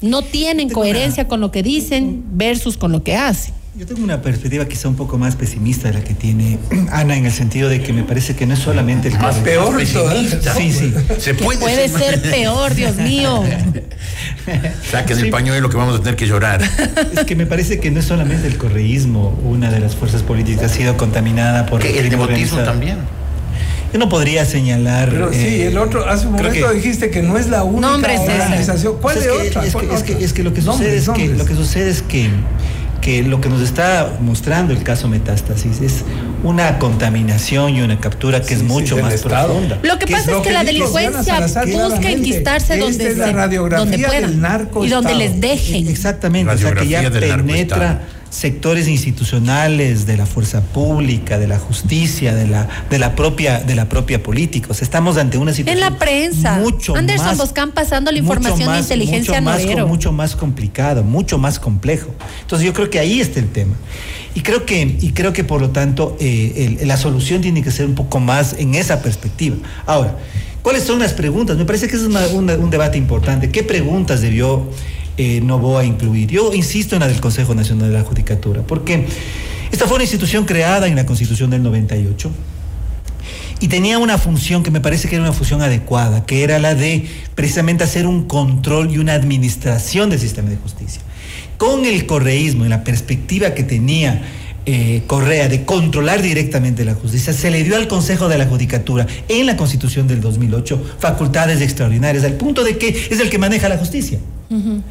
[0.01, 3.53] No tienen coherencia con lo que dicen versus con lo que hacen.
[3.75, 6.59] Yo tengo una perspectiva quizá un poco más pesimista de la que tiene
[6.91, 9.75] Ana en el sentido de que me parece que no es solamente el más peor
[9.75, 10.53] pesimista.
[10.53, 10.93] Sí, sí.
[11.17, 13.43] Se puede, Puede ser peor, Dios mío.
[14.91, 16.61] Saquen el pañuelo que vamos a tener que llorar.
[17.13, 20.71] Es que me parece que no es solamente el correísmo, una de las fuerzas políticas
[20.71, 22.97] ha sido contaminada por el nepotismo también.
[23.91, 25.09] Yo no podría señalar.
[25.09, 27.99] Pero sí, eh, el otro, hace un momento que- dijiste que no es la única
[28.09, 28.41] César.
[28.41, 28.97] organización.
[28.99, 29.65] ¿Cuál Pues de es que, otra?
[29.65, 30.25] Es ¿Cuál que, es que- otra?
[30.25, 31.37] es que lo que sucede Nombres, es que nombres.
[31.37, 31.45] lo
[33.03, 36.05] que lo que nos está mostrando el caso Metástasis es
[36.41, 39.47] una contaminación y una captura que es mucho sí, más Estado.
[39.49, 39.79] profunda.
[39.83, 43.85] Lo que ¿Qué pasa es, que, la delincuencia busca enquistarse donde, es la se- radiografía
[43.85, 45.87] donde pueda del narco y donde les dejen.
[45.89, 48.01] Exactamente, o sea que ya penetra.
[48.33, 53.75] Sectores institucionales de la fuerza pública, de la justicia, de la de la propia de
[53.75, 54.67] la propia política.
[54.71, 56.57] O sea, estamos ante una situación En la prensa.
[56.57, 61.37] mucho Anderson más, Boscan pasando la información de inteligencia mucho más, mucho más complicado, mucho
[61.37, 62.09] más complejo.
[62.41, 63.75] Entonces yo creo que ahí está el tema.
[64.33, 67.69] Y creo que, y creo que por lo tanto eh, el- la solución tiene que
[67.69, 69.57] ser un poco más en esa perspectiva.
[69.85, 70.17] Ahora,
[70.63, 71.55] ¿cuáles son las preguntas?
[71.55, 73.51] Me parece que ese es una- una- un debate importante.
[73.51, 74.67] ¿Qué preguntas debió
[75.17, 76.29] eh, Novoa incluir?
[76.29, 79.05] Yo insisto en la del Consejo Nacional de la Judicatura, porque
[79.71, 82.31] esta fue una institución creada en la Constitución del 98
[83.59, 86.75] y tenía una función que me parece que era una función adecuada, que era la
[86.75, 91.01] de precisamente hacer un control y una administración del sistema de justicia.
[91.57, 94.21] Con el correísmo y la perspectiva que tenía
[94.65, 99.07] eh, Correa de controlar directamente la justicia, se le dio al Consejo de la Judicatura
[99.27, 103.69] en la Constitución del 2008 facultades extraordinarias, al punto de que es el que maneja
[103.69, 104.19] la justicia.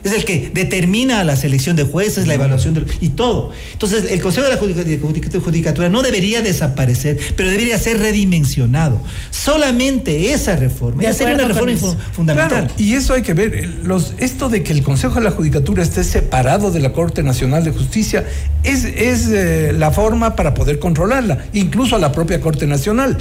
[0.02, 3.52] Es el que determina la selección de jueces, la evaluación de, y todo.
[3.74, 9.00] Entonces, el Consejo de la Judicatura no debería desaparecer, pero debería ser redimensionado.
[9.30, 11.76] Solamente esa reforma, ya sería una reforma
[12.12, 12.66] fundamental.
[12.66, 13.54] Claro, y eso hay que ver.
[13.54, 17.22] el- Los, esto de que el Consejo de la Judicatura esté separado de la Corte
[17.22, 18.24] Nacional de Justicia
[18.64, 23.18] es, es eh, la forma para poder controlarla, incluso a la propia Corte Nacional.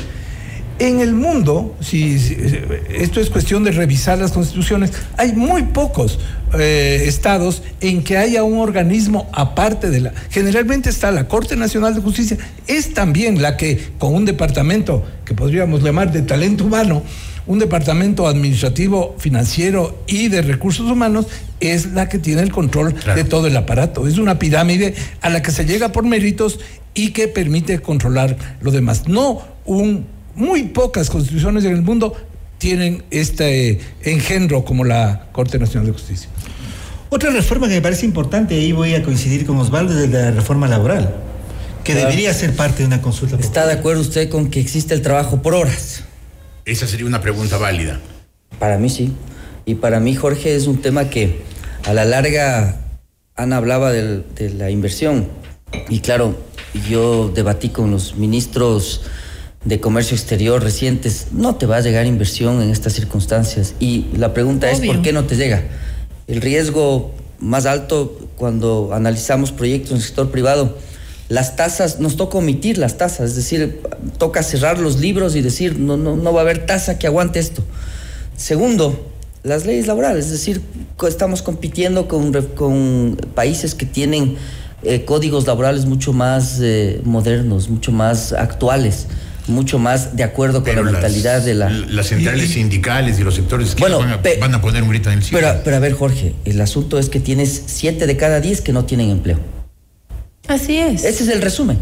[0.79, 2.37] En el mundo, si, si-
[2.89, 6.17] esto es cuestión de revisar las constituciones, hay muy pocos
[6.57, 10.13] eh, estados en que haya un organismo aparte de la...
[10.31, 15.35] Generalmente está la Corte Nacional de Justicia, es también la que con un departamento que
[15.35, 17.03] podríamos llamar de talento humano,
[17.47, 21.25] un departamento administrativo, financiero y de recursos humanos
[21.59, 24.07] es la que tiene el control de todo el aparato.
[24.07, 26.59] Es una pirámide a la que se llega por méritos
[26.93, 29.07] y que permite controlar lo demás.
[29.07, 32.15] No un muy pocas constituciones en el mundo
[32.57, 36.29] tienen este engendro como la Corte Nacional de Justicia.
[37.09, 40.67] Otra reforma que me parece importante, ahí voy a coincidir con Osvaldo, es la reforma
[40.67, 41.13] laboral,
[41.83, 42.07] que Claro.
[42.09, 43.35] debería ser parte de una consulta.
[43.37, 46.03] ¿Está de acuerdo usted con que existe el trabajo por horas?
[46.65, 47.99] Esa sería una pregunta válida.
[48.59, 49.13] Para mí sí.
[49.65, 51.41] Y para mí, Jorge, es un tema que
[51.85, 52.77] a la larga
[53.35, 55.27] Ana hablaba del- de la inversión.
[55.89, 56.35] Y claro,
[56.89, 59.01] yo debatí con los ministros
[59.63, 61.27] de comercio exterior recientes.
[61.31, 63.73] No te va a llegar inversión en estas circunstancias.
[63.79, 64.79] Y la pregunta es.
[64.81, 65.63] ¿por qué no te llega?
[66.27, 70.77] El riesgo más alto cuando analizamos proyectos en el sector privado,
[71.31, 73.79] las tasas, nos toca omitir las tasas, es decir,
[74.17, 77.39] toca cerrar los libros y decir, no, no, no va a haber tasa que aguante
[77.39, 77.63] esto.
[78.35, 79.07] Segundo,
[79.43, 80.61] las leyes laborales, es decir,
[81.07, 84.35] estamos compitiendo con, con países que tienen
[84.83, 89.07] eh, códigos laborales mucho más eh, modernos, mucho más actuales,
[89.47, 91.69] mucho más de acuerdo con la las- mentalidad de la...
[91.69, 94.89] Las centrales sindicales y los sectores que Bueno, van, a, pe- van a poner un
[94.89, 95.39] grito en el cielo.
[95.47, 98.73] Pero, pero a ver, Jorge, el asunto es que tienes siete de cada diez que
[98.73, 99.39] no tienen empleo.
[100.47, 101.03] Así es.
[101.03, 101.77] Ese es el resumen.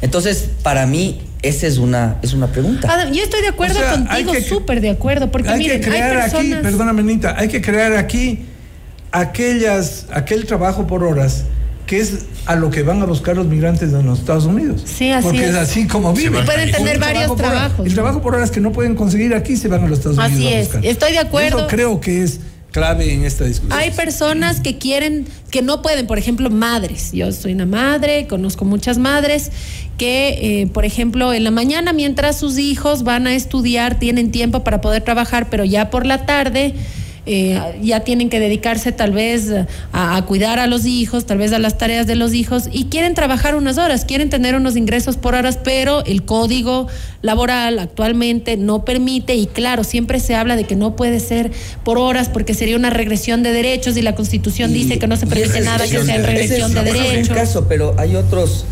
[0.00, 2.92] Entonces, para mí, esa es una, es una pregunta.
[2.92, 5.80] Adam, yo estoy de acuerdo O sea, hay contigo, súper de acuerdo, porque hay miren,
[5.80, 6.52] que crear hay personas...
[6.52, 8.40] aquí, perdóname, Nita, hay que crear aquí
[9.12, 11.44] aquellas, aquel trabajo por horas
[11.86, 14.82] que es a lo que van a buscar los migrantes en los Estados Unidos.
[14.86, 15.50] Sí, así Porque es.
[15.50, 15.56] es.
[15.56, 16.44] así como viven.
[16.44, 17.50] Pueden a- tener varios trabajo por hora.
[17.54, 17.86] trabajos.
[17.86, 20.36] El trabajo por horas que no pueden conseguir aquí se van a los Estados Así
[20.36, 20.52] Unidos.
[20.52, 20.64] a es.
[20.66, 20.86] buscar.
[20.86, 21.58] Estoy de acuerdo.
[21.58, 22.40] Eso creo que es
[22.72, 23.78] clave en esta discusión.
[23.78, 27.12] Hay personas que quieren, que no pueden, por ejemplo, madres.
[27.12, 29.52] Yo soy una madre, conozco muchas madres
[29.96, 34.64] que, eh, por ejemplo, en la mañana, mientras sus hijos van a estudiar, tienen tiempo
[34.64, 36.74] para poder trabajar, pero ya por la tarde
[37.24, 39.48] eh, ya tienen que dedicarse tal vez
[39.92, 42.86] a, a cuidar a los hijos, tal vez a las tareas de los hijos, y
[42.86, 46.88] quieren trabajar unas horas, quieren tener unos ingresos por horas, pero el código
[47.22, 51.52] laboral actualmente no permite, y claro, siempre se habla de que no puede ser
[51.84, 55.16] por horas porque sería una regresión de derechos y la constitución Y- dice que no
[55.16, 57.28] se permite nada que sea en regresión de es derechos.
[57.28, 58.64] un caso, pero hay otros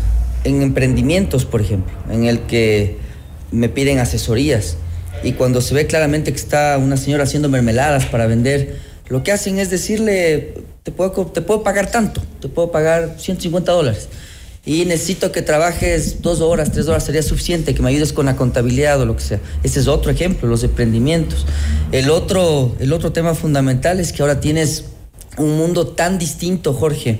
[0.43, 2.97] en emprendimientos, por ejemplo, en el que
[3.51, 4.75] me piden asesorías
[5.23, 9.31] y cuando se ve claramente que está una señora haciendo mermeladas para vender, lo que
[9.31, 10.53] hacen es decirle,
[10.83, 14.07] te puedo, te puedo pagar tanto, te puedo pagar 150 dólares.
[14.63, 18.35] Y necesito que trabajes dos horas, tres horas, sería suficiente, que me ayudes con la
[18.35, 19.39] contabilidad o lo que sea.
[19.63, 21.47] Ese es otro ejemplo, los emprendimientos.
[21.91, 24.85] El otro, el otro tema fundamental es que ahora tienes
[25.37, 27.19] un mundo tan distinto, Jorge,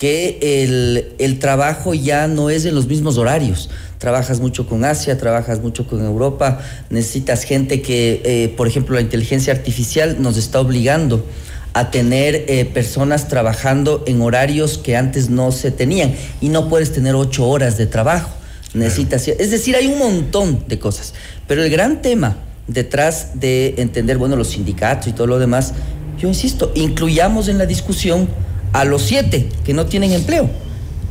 [0.00, 3.68] que el, el trabajo ya no es en los mismos horarios.
[3.98, 9.02] Trabajas mucho con Asia, trabajas mucho con Europa, necesitas gente que, eh, por ejemplo, la
[9.02, 11.26] inteligencia artificial nos está obligando
[11.74, 16.92] a tener eh, personas trabajando en horarios que antes no se tenían y no puedes
[16.94, 18.30] tener ocho horas de trabajo.
[18.72, 21.12] Necesitas, es decir, hay un montón de cosas.
[21.46, 22.38] Pero el gran tema
[22.68, 25.74] detrás de entender, bueno, los sindicatos y todo lo demás,
[26.18, 28.28] yo insisto, incluyamos en la discusión
[28.72, 30.48] a los siete que no tienen empleo.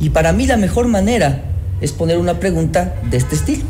[0.00, 1.44] Y para mí la mejor manera
[1.80, 3.64] es poner una pregunta de este estilo.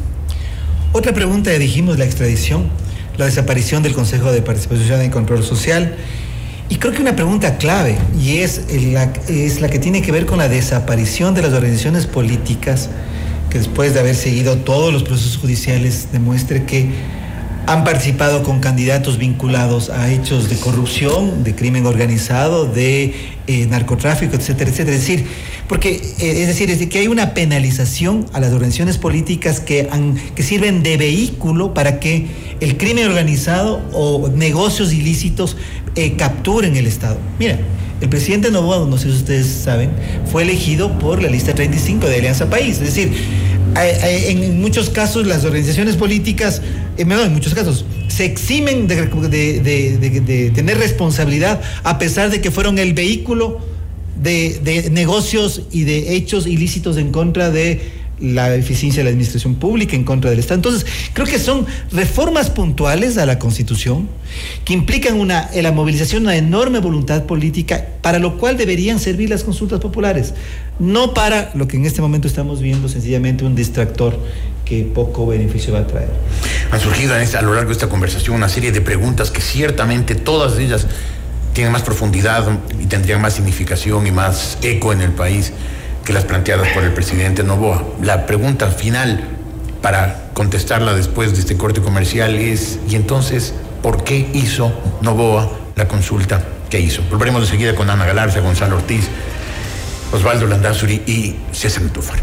[0.93, 2.69] Otra pregunta, dijimos la extradición,
[3.17, 5.95] la desaparición del Consejo de Participación y Control Social.
[6.69, 8.63] Y creo que una pregunta clave, y es
[8.93, 12.89] la, es la que tiene que ver con la desaparición de las organizaciones políticas,
[13.51, 16.91] que después de haber seguido todos los procesos judiciales demuestre que
[17.71, 23.15] han participado con candidatos vinculados a hechos de corrupción, de crimen organizado, de
[23.47, 24.97] eh, narcotráfico, etcétera, etcétera.
[24.97, 25.27] Es decir,
[25.69, 29.89] porque eh, es decir, es de que hay una penalización a las organizaciones políticas que,
[30.35, 32.27] que sirven de vehículo para que
[32.59, 35.57] el crimen organizado o negocios ilícitos
[35.95, 37.19] eh, capturen el Estado.
[37.39, 37.57] Mira,
[38.01, 39.91] el presidente Novoa, no sé si ustedes saben,
[40.27, 42.79] fue elegido por la lista 35 de Alianza País.
[42.79, 43.13] Es decir,
[43.77, 46.63] en muchos casos las organizaciones políticas,
[46.97, 52.79] eh, no, en muchos casos, se eximen de, tener responsabilidad a pesar de que fueron
[52.79, 53.61] el vehículo
[54.21, 59.97] de, negocios y de hechos ilícitos en contra de la eficiencia de la administración pública
[59.97, 60.57] en contra del Estado.
[60.57, 64.09] Entonces, creo que son reformas puntuales a la Constitución
[64.65, 69.43] que implican una, la movilización una enorme voluntad política, para lo cual deberían servir las
[69.43, 70.35] consultas populares,
[70.79, 74.19] no para lo que en este momento estamos viendo, sencillamente un distractor
[74.65, 76.11] que poco beneficio va a traer.
[76.71, 80.15] Han surgido esta, a lo largo de esta conversación una serie de preguntas que ciertamente
[80.15, 80.87] todas ellas
[81.53, 82.47] tienen más profundidad
[82.81, 85.53] y tendrían más significación y más eco en el país
[86.05, 87.85] que las planteadas por el presidente Novoa.
[88.03, 89.29] La pregunta final
[89.83, 94.73] para contestarla después de este corte comercial es, ¿y entonces por qué hizo
[95.03, 97.03] Novoa la consulta que hizo?
[97.11, 99.09] Volveremos enseguida con Ana Galarza, Gonzalo Ortiz,
[100.13, 102.19] Osvaldo Landazuri y César Tufar.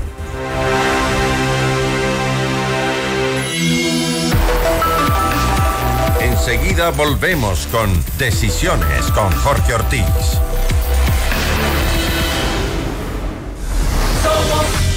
[6.22, 10.04] Enseguida volvemos con Decisiones con Jorge Ortiz.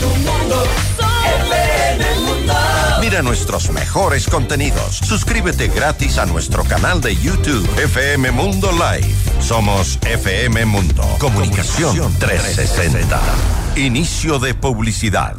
[0.00, 0.64] Tu mundo,
[1.46, 2.54] FM Mundo.
[3.00, 4.96] Mira nuestros mejores contenidos.
[4.96, 9.14] Suscríbete gratis a nuestro canal de YouTube FM Mundo Live.
[9.40, 11.04] Somos FM Mundo.
[11.18, 13.20] Comunicación 360.
[13.76, 15.36] Inicio de publicidad.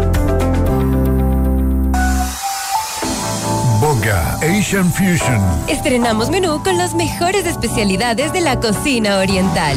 [4.15, 5.41] Asian Fusion.
[5.69, 9.77] Estrenamos menú con las mejores especialidades de la cocina oriental.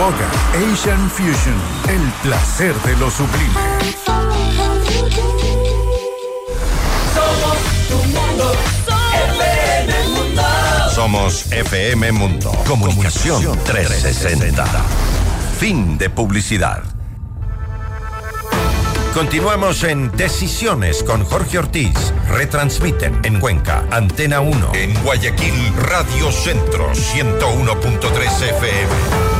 [0.02, 1.54] Asian Fusion,
[1.88, 3.54] el placer de lo sublime.
[10.92, 12.50] Somos FM Mundo.
[12.66, 14.64] Comunicación 360.
[15.60, 16.82] Fin de publicidad.
[19.14, 22.12] Continuamos en Decisiones con Jorge Ortiz.
[22.28, 24.72] Retransmiten en Cuenca, Antena 1.
[24.74, 29.31] En Guayaquil, Radio Centro, 101.3 FM.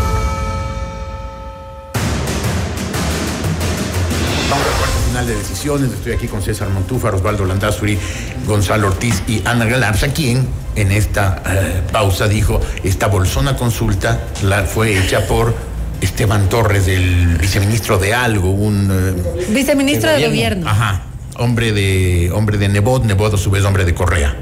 [5.27, 5.93] De decisiones.
[5.93, 7.99] Estoy aquí con César Montúfar, Osvaldo Landazuri,
[8.47, 10.47] Gonzalo Ortiz y Ana Galarza, quien
[10.77, 15.55] en esta eh, pausa dijo, esta bolsona consulta la fue hecha por
[16.01, 18.89] Esteban Torres, del viceministro de algo, un...
[18.91, 20.69] eh, Viceministro de gobierno.
[20.69, 21.03] Ajá,
[21.39, 24.35] hombre de, hombre de Nebot, Nebot a su vez hombre de Correa.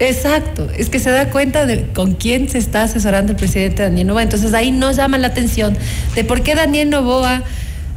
[0.00, 4.06] Exacto, es que se da cuenta de con quién se está asesorando el presidente Daniel
[4.06, 4.22] Novoa.
[4.22, 5.76] Entonces ahí nos llama la atención
[6.14, 7.42] de por qué Daniel Novoa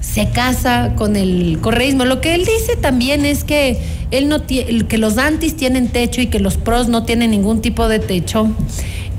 [0.02, 2.04] se casa con el correísmo.
[2.06, 3.80] Lo que él dice también es que
[4.12, 7.88] él no que los antis tienen techo y que los pros no tienen ningún tipo
[7.88, 8.50] de techo.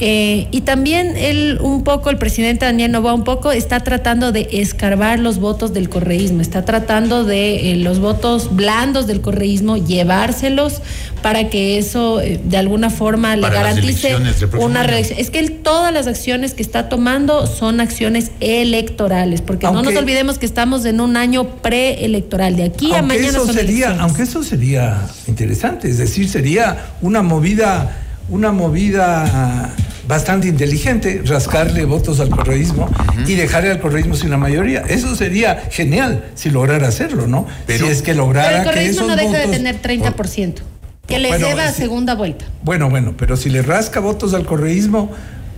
[0.04, 4.48] Eh, y también él, un poco, el presidente Daniel Novoa, un poco está tratando de
[4.50, 10.82] escarbar los votos del correísmo, está tratando de eh, los votos blandos del correísmo, llevárselos
[11.22, 14.16] para que eso eh, de alguna forma le Para garantice
[14.58, 15.20] una reelección.
[15.20, 19.94] Es que él, todas las acciones que está tomando son acciones electorales, porque no nos
[19.94, 24.00] olvidemos que estamos en un año preelectoral, de aquí a mañana eso son sería, elecciones.
[24.00, 27.98] aunque eso sería interesante, es decir, sería una movida,
[28.28, 29.72] una movida
[30.08, 32.88] bastante inteligente, rascarle votos al correísmo
[33.26, 34.80] y dejarle al correísmo sin la mayoría.
[34.80, 37.46] Eso sería genial si lograra hacerlo, ¿no?
[37.66, 40.62] Pero- si es que Pero lograra el que esos no deja de tener 30%,
[41.06, 42.44] que le Bueno, lleva a segunda vuelta.
[42.62, 45.10] Bueno, bueno, pero si le rasca votos al correísmo,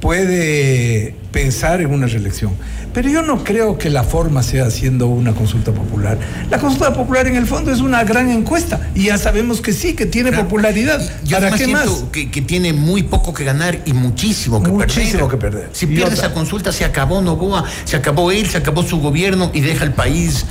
[0.05, 2.53] puede pensar en una reelección.
[2.93, 6.19] Pero yo no creo que la forma sea haciendo una consulta popular.
[6.51, 9.95] La consulta popular en el fondo es una gran encuesta y ya sabemos que sí,
[9.95, 10.45] que tiene Claro.
[10.45, 11.01] popularidad.
[11.25, 12.05] Yo ¿Para qué más?
[12.13, 15.31] Que, que tiene muy poco que ganar y muchísimo que Muchísimo perder.
[15.31, 15.69] que perder.
[15.73, 19.61] Si pierde esa consulta, se acabó Novoa, se acabó él, se acabó su gobierno y
[19.63, 20.45] deja el país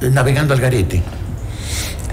[0.00, 1.02] eh, navegando al garete.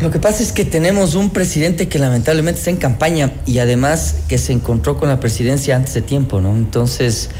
[0.02, 4.18] Lo que pasa es que tenemos un presidente que lamentablemente está en campaña y además
[4.28, 6.56] que se encontró con la presidencia antes de tiempo, ¿no?
[6.56, 7.32] Entonces,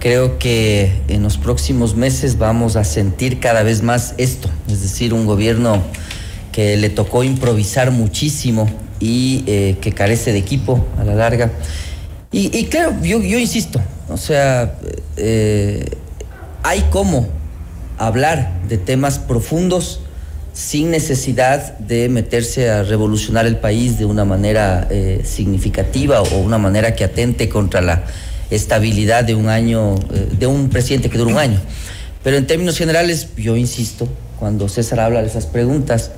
[0.00, 5.14] creo que en los próximos meses vamos a sentir cada vez más esto, es decir,
[5.14, 5.84] un gobierno
[6.50, 11.52] que le tocó improvisar muchísimo y eh, que carece de equipo a la larga.
[12.32, 14.74] Y, claro, yo, yo insisto, o sea,
[15.16, 15.84] eh,
[16.62, 17.28] hay cómo
[17.98, 20.00] hablar de temas profundos
[20.60, 26.58] sin necesidad de meterse a revolucionar el país de una manera eh, significativa o una
[26.58, 28.04] manera que atente contra la
[28.50, 31.58] estabilidad de un año, eh, de un presidente que dura un año.
[32.22, 34.06] Pero en términos generales, yo insisto,
[34.38, 36.10] cuando César habla de esas preguntas,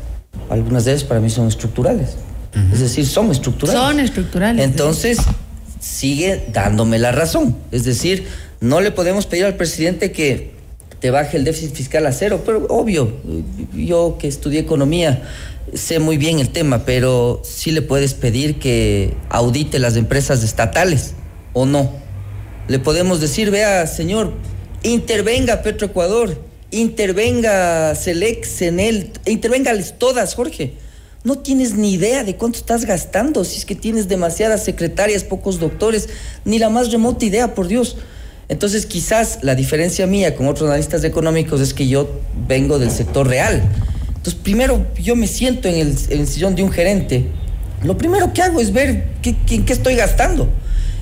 [0.51, 2.17] algunas de ellas para mí son estructurales.
[2.73, 3.81] Es decir, son estructurales.
[3.81, 4.65] Son estructurales.
[4.65, 5.19] Entonces,
[5.79, 7.57] sigue dándome la razón.
[7.71, 8.27] Es decir,
[8.61, 10.62] no le podemos pedir al presidente que
[11.03, 13.13] te baje el déficit fiscal a cero, pero obvio,
[13.75, 15.29] yo que estudié economía
[15.75, 21.15] sé muy bien el tema, pero sí le puedes pedir que audite las empresas estatales
[21.55, 21.91] o no.
[22.69, 24.33] Le podemos decir, vea, señor,
[24.85, 26.41] intervenga Petroecuador,
[26.71, 30.75] intervenga Selec, Senel, intervenga todas, Jorge.
[31.25, 35.59] no tienes ni idea de cuánto estás gastando, si es que tienes demasiadas secretarias, pocos
[35.59, 36.09] doctores,
[36.45, 37.97] ni la más remota idea, por Dios.
[38.53, 43.27] Entonces quizás la diferencia mía con otros analistas económicos es que yo vengo del sector
[43.27, 43.63] real.
[44.09, 47.29] Entonces primero yo me siento en el, sillón de un gerente.
[47.83, 50.51] Lo primero que hago es ver qué, qué estoy gastando.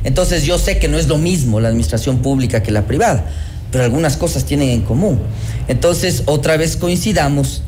[0.05, 3.29] Entonces yo sé que no es lo mismo la administración pública que la privada,
[3.73, 5.19] pero algunas cosas tienen en común.
[5.67, 7.65] Entonces otra vez coincidamos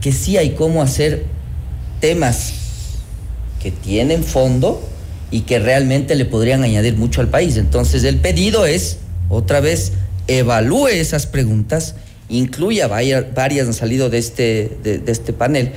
[0.00, 1.24] que sí hay cómo hacer
[2.00, 2.52] temas
[3.60, 4.80] que tienen fondo
[5.32, 7.56] y que realmente le podrían añadir mucho al país.
[7.56, 8.98] Entonces el pedido es,
[9.28, 9.92] otra vez,
[10.26, 11.94] evalúe esas preguntas,
[12.28, 15.72] incluya varias, han salido de este, de, este panel,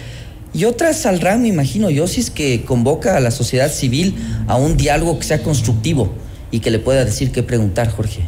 [0.53, 4.15] y otras saldrán, me imagino yo, que convoca a la sociedad civil
[4.47, 6.13] a un diálogo que sea constructivo
[6.51, 8.21] y que le pueda decir qué preguntar, Jorge.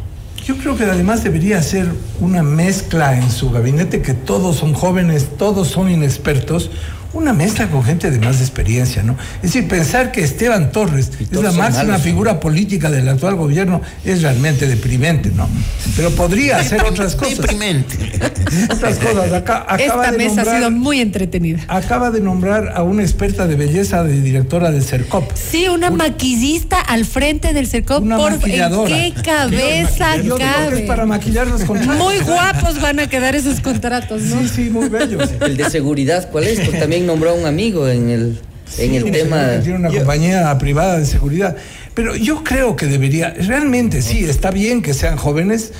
[0.45, 1.87] Yo creo que además debería ser
[2.19, 6.71] una mezcla en su gabinete, que todos son jóvenes, todos son inexpertos,
[7.13, 9.15] una mezcla con gente de más experiencia, ¿no?
[9.37, 14.21] Es decir, pensar que Esteban Torres es la máxima figura política del actual gobierno es
[14.21, 15.47] realmente deprimente, ¿no?
[15.95, 17.37] Pero podría hacer otras cosas.
[17.37, 17.97] Deprimente.
[18.71, 19.33] otras cosas.
[19.33, 21.59] Acá, acaba Esta mesa ha sido muy entretenida.
[21.67, 25.31] Acaba de nombrar a una experta de belleza de directora del CERCOP.
[25.35, 28.03] Sí, una, maquillista al frente del CERCOP.
[28.03, 29.05] Una por, maquilladora.
[29.05, 30.81] ¿En qué cabeza cabe?
[30.81, 31.97] es para maquillar los contratos.
[31.97, 34.41] Muy guapos van a quedar esos contratos, ¿no?
[34.41, 35.29] Sí, sí, muy bellos.
[35.41, 36.59] El de seguridad, ¿cuál es?
[36.59, 38.39] Porque también nombró a un amigo en el,
[38.77, 39.59] en el tema.
[39.61, 41.55] Tiene una compañía privada de seguridad.
[41.93, 45.73] Pero yo creo que debería, realmente sí, está bien que sean jóvenes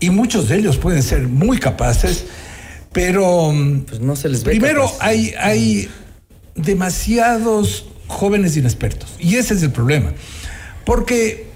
[0.00, 2.24] y muchos de ellos pueden ser muy capaces,
[2.92, 3.52] pero
[3.86, 5.88] pues no se les ve primero hay, hay
[6.54, 10.12] demasiados jóvenes inexpertos y ese es el problema.
[10.84, 11.46] Porque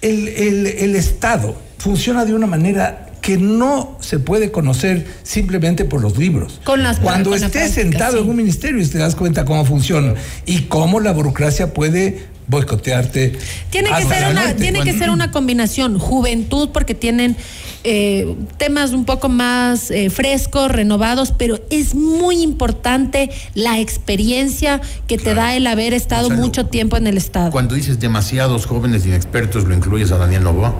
[0.00, 6.00] el, el, el Estado funciona de una manera que no se puede conocer simplemente por
[6.00, 6.60] los libros.
[6.62, 10.14] Con las, Cuando estés sentado en un ministerio y te das cuenta cómo funciona
[10.46, 13.32] y cómo la burocracia puede boicotearte.
[13.70, 17.36] Tiene que ser una, tiene que ser una combinación, juventud, porque tienen
[17.82, 25.18] eh, temas un poco más eh, frescos, renovados, pero es muy importante la experiencia que
[25.18, 27.50] te da el haber estado mucho tiempo en el Estado.
[27.50, 30.76] Cuando dices demasiados jóvenes inexpertos, ¿lo incluyes a Daniel Novoa?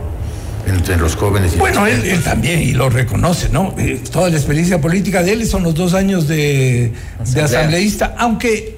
[0.66, 1.54] Entre los jóvenes.
[1.54, 3.74] Y bueno, él, también, y lo reconoce, ¿no?
[3.78, 8.76] Eh, toda la experiencia política de él son los dos años de, asambleísta, aunque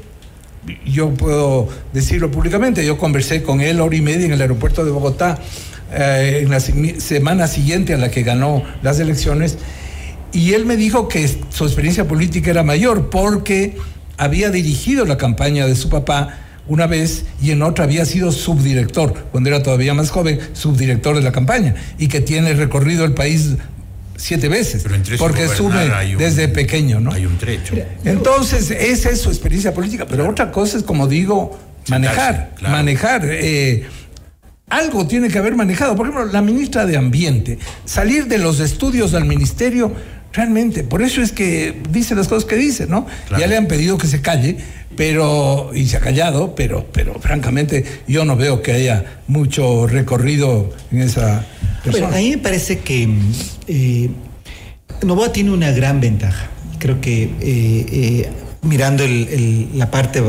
[0.84, 4.90] yo puedo decirlo públicamente, yo conversé con él hora y media en el aeropuerto de
[4.90, 5.38] Bogotá
[5.92, 9.56] eh, en la semana siguiente a la que ganó las elecciones,
[10.32, 13.76] y él me dijo que su experiencia política era mayor porque
[14.18, 19.14] había dirigido la campaña de su papá una vez y en otra había sido subdirector,
[19.32, 23.56] cuando era todavía más joven, subdirector de la campaña, y que tiene recorrido el país
[24.16, 24.84] siete veces,
[25.18, 27.12] porque sube desde pequeño, ¿no?
[27.12, 27.74] Hay un trecho.
[28.04, 31.58] Entonces, esa es su experiencia política, pero otra cosa es, como digo,
[31.88, 33.22] manejar, manejar.
[33.24, 33.86] Eh,
[34.68, 35.96] algo tiene que haber manejado.
[35.96, 39.92] Por ejemplo, la ministra de Ambiente, salir de los estudios al ministerio,
[40.32, 43.06] realmente, por eso es que dice las cosas que dice, ¿no?
[43.38, 44.56] Ya le han pedido que se calle,
[44.96, 50.70] pero y se ha callado, pero, pero francamente yo no veo que haya mucho recorrido
[50.90, 51.46] en esa
[51.84, 52.08] persona.
[52.08, 53.08] Bueno, a mí me parece que
[53.68, 54.10] eh,
[55.02, 56.48] Novoa tiene una gran ventaja.
[56.78, 58.28] Creo que eh, eh,
[58.62, 59.04] mirando
[59.74, 60.22] la parte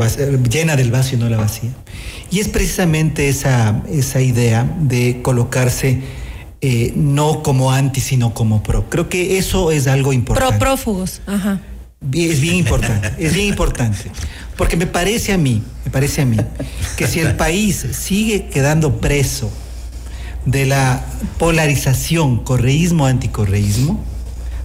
[0.48, 1.70] llena del vaso y no la vacía.
[2.30, 5.98] Y es precisamente esa, esa idea de colocarse
[6.94, 8.88] no como anti, sino como pro.
[8.90, 10.50] Creo que eso es algo importante.
[10.50, 11.60] Pro prófugos, ajá.
[12.12, 14.10] Es bien importante, es bien importante.
[14.56, 16.38] Porque me parece a mí, me parece a mí,
[16.96, 19.50] que si el país sigue quedando preso
[20.46, 21.04] de la
[21.38, 24.02] polarización correísmo-anticorreísmo,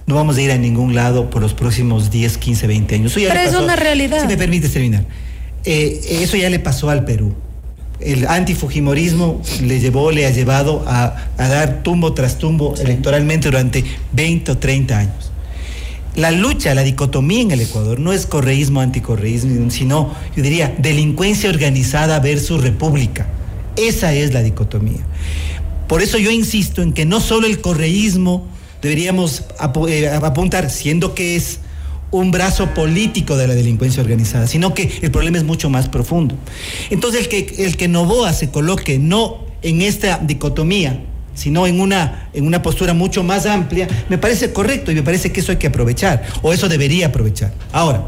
[0.06, 3.12] no vamos a ir a ningún lado por los próximos 10, 15, 20 años.
[3.14, 4.20] Pero es una realidad.
[4.22, 5.04] Si me permites terminar.
[5.64, 7.34] Eh, eso ya le pasó al Perú.
[8.00, 13.84] El antifujimorismo le llevó, le ha llevado a, a dar tumbo tras tumbo electoralmente durante
[14.12, 15.32] 20 o 30 años
[16.16, 21.50] la lucha, la dicotomía en el Ecuador no es correísmo, anticorreísmo, sino, yo diría, delincuencia
[21.50, 23.26] organizada versus república.
[23.76, 25.04] Esa es la dicotomía.
[25.86, 28.46] Por eso yo insisto en que no solo el correísmo
[28.80, 29.44] deberíamos
[29.88, 31.60] eh, apuntar, siendo que es
[32.18, 36.34] un brazo político de la delincuencia organizada, sino que el problema es mucho más profundo.
[36.90, 41.02] Entonces el que, el que Novoa se coloque no en esta dicotomía,
[41.34, 45.32] sino en una, en una postura mucho más amplia, me parece correcto y me parece
[45.32, 47.52] que eso hay que aprovechar, o eso debería aprovechar.
[47.72, 48.06] Ahora,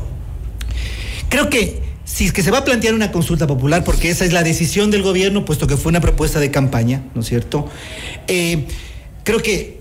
[1.28, 4.32] creo que si es que se va a plantear una consulta popular, porque esa es
[4.32, 7.68] la decisión del gobierno, puesto que fue una propuesta de campaña, ¿no es cierto?
[8.26, 8.66] Eh,
[9.24, 9.77] creo que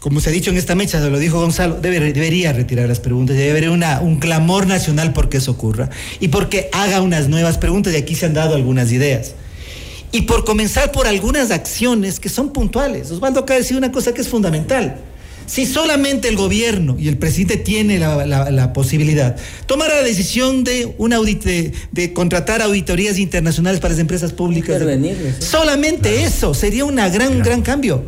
[0.00, 3.36] como se ha dicho en esta mecha, se lo dijo Gonzalo, debería retirar las preguntas,
[3.36, 5.90] debe haber una, un clamor nacional porque eso ocurra
[6.20, 9.34] y porque haga unas nuevas preguntas y aquí se han dado algunas ideas.
[10.12, 13.10] Y por comenzar por algunas acciones que son puntuales.
[13.10, 14.96] Osvaldo acaba de decir una cosa que es fundamental.
[15.46, 19.36] Si solamente el gobierno y el presidente tiene la, posibilidad,
[19.66, 24.78] tomar la decisión de, un de, contratar auditorías internacionales para las empresas públicas.
[25.38, 28.04] Solamente eso sería un gran, gran cambio.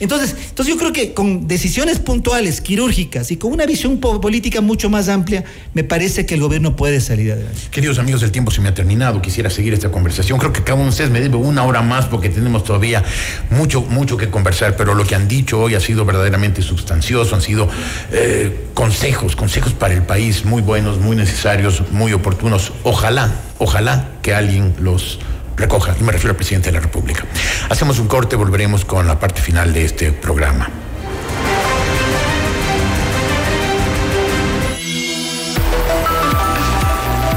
[0.00, 4.88] Entonces, entonces yo creo que con decisiones puntuales, quirúrgicas y con una visión política mucho
[4.88, 5.44] más amplia,
[5.74, 7.60] me parece que el gobierno puede salir adelante.
[7.70, 9.20] Queridos amigos, el tiempo se me ha terminado.
[9.20, 10.38] Quisiera seguir esta conversación.
[10.38, 13.04] Creo que cada uno de ustedes me debe una hora más porque tenemos todavía
[13.50, 17.42] mucho, mucho que conversar, pero lo que han dicho hoy ha sido verdaderamente sustancioso, han
[17.42, 17.68] sido
[18.10, 22.72] eh, consejos, consejos para el país muy buenos, muy necesarios, muy oportunos.
[22.84, 25.18] Ojalá, ojalá que alguien los
[25.56, 27.24] recoja, y me refiero al presidente de la República.
[27.68, 30.68] Hacemos un corte, volveremos con la parte final de este programa.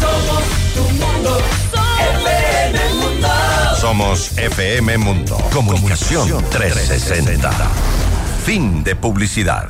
[0.00, 0.58] Somos.
[1.98, 3.78] FM Mundo.
[3.80, 5.36] Somos FM Mundo.
[5.52, 7.50] Comunicación 360.
[8.44, 9.68] Fin de publicidad.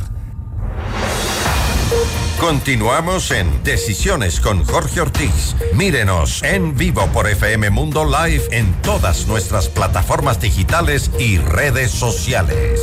[2.41, 5.57] Continuamos en Decisiones con Jorge Ortiz.
[5.75, 12.81] Mírenos en vivo por FM Mundo Live en todas nuestras plataformas digitales y redes sociales.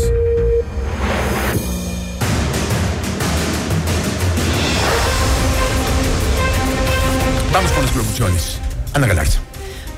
[7.56, 8.60] Vamos con las conclusiones.
[8.94, 9.40] Ana Galarza.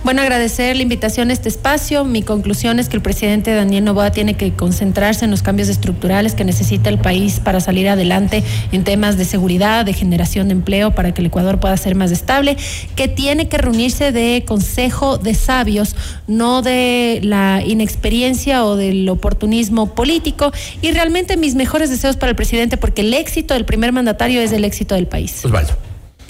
[0.04, 2.06] Bueno, agradecer la invitación a este espacio.
[2.06, 6.36] Mi conclusión es que el presidente Daniel Novoa tiene que concentrarse en los cambios estructurales
[6.36, 10.92] que necesita el país para salir adelante en temas de seguridad, de generación de empleo,
[10.92, 12.58] para que el Ecuador pueda ser más estable,
[12.96, 15.96] que tiene que reunirse de consejo de sabios,
[16.28, 20.52] no de la inexperiencia o del oportunismo político.
[20.84, 24.52] Y realmente mis mejores deseos para el presidente, porque el éxito del primer mandatario es
[24.52, 25.44] el éxito del país.
[25.44, 25.74] Osvaldo.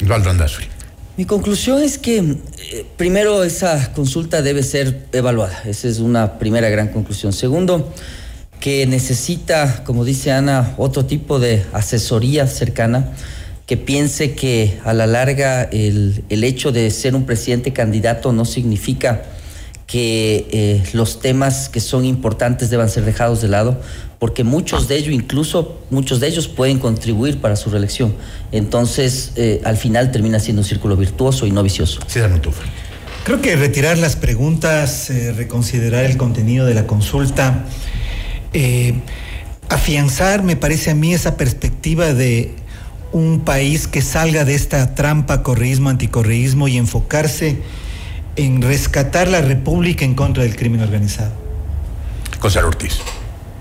[0.01, 0.76] Osvaldo Andazuri.
[1.17, 5.63] Mi conclusión es que eh, primero esa consulta debe ser evaluada.
[5.65, 7.33] Esa es una primera gran conclusión.
[7.33, 7.91] Segundo,
[8.59, 13.13] que necesita, como dice Ana, otro tipo de asesoría cercana
[13.65, 18.45] que piense que a la larga el, el hecho de ser un presidente candidato no
[18.45, 19.23] significa
[19.87, 23.79] que eh, los temas que son importantes deban ser dejados de lado,
[24.19, 28.13] porque muchos de ellos, incluso muchos de ellos pueden contribuir para su reelección.
[28.51, 32.01] Entonces, eh, al final termina siendo un círculo virtuoso y no vicioso.
[32.07, 32.19] Sí,
[33.23, 37.65] Creo que retirar las preguntas, eh, reconsiderar el contenido de la consulta,
[39.69, 42.55] afianzar, me parece a mí, esa perspectiva de
[43.11, 47.57] un país que salga de esta trampa correísmo, anticorreísmo y enfocarse
[48.37, 51.31] en rescatar la República en contra del crimen organizado.
[52.39, 52.99] Gonzalo Ortiz.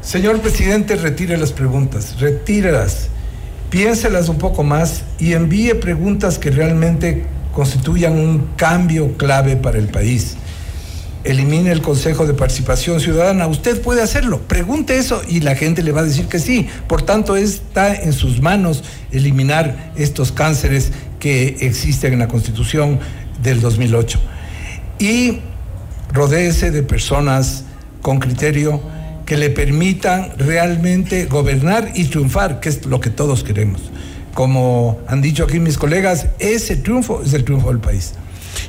[0.02, 3.08] Señor presidente, retire las preguntas, retírelas,
[3.70, 9.88] piénselas un poco más y envíe preguntas que realmente constituyan un cambio clave para el
[9.88, 10.36] país.
[11.24, 13.48] elimine el Consejo de Participación Ciudadana.
[13.48, 14.42] Usted puede hacerlo.
[14.42, 16.68] Pregunte eso y la gente le va a decir que sí.
[16.86, 23.00] Por tanto, está en sus manos eliminar estos cánceres que existen en la Constitución
[23.42, 24.20] del 2008.
[24.98, 25.40] Y
[26.12, 27.64] rodéese de personas
[28.02, 28.80] con criterio
[29.26, 33.82] que le permitan realmente gobernar y triunfar, que es lo que todos queremos.
[34.34, 38.14] Como han dicho aquí mis colegas, ese triunfo es el triunfo del país.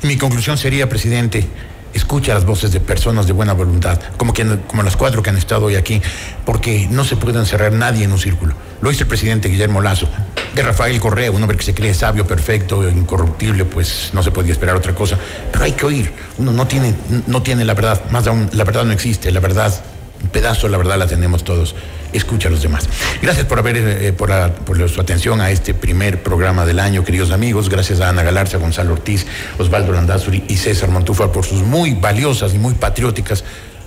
[0.02, 1.46] Mi conclusión sería, presidente,
[1.94, 4.34] escucha las voces de personas de buena voluntad, como,
[4.68, 6.02] como las cuatro que han estado hoy aquí,
[6.46, 8.56] porque no se puede encerrar nadie en un círculo.
[8.82, 10.08] Lo dice el presidente Guillermo Lazo,
[10.54, 14.52] de Rafael Correa, un hombre que se cree sabio, perfecto, incorruptible, pues no se podía
[14.52, 15.18] esperar otra cosa.
[15.52, 16.94] Pero hay que oír, uno no tiene,
[17.28, 19.74] no tiene la verdad, más aún, la verdad no existe, la verdad,
[20.22, 21.76] un pedazo, la verdad la tenemos todos
[22.14, 22.88] escucha a los demás.
[23.22, 27.32] Gracias por haber eh, por, por, su atención a este primer programa del año, queridos
[27.32, 27.70] amigos.
[27.70, 29.26] Gracias a Ana Galarza, Gonzalo Ortiz,
[29.58, 33.44] Osvaldo Landazuri y César Montúfar por sus muy valiosas y muy patrióticas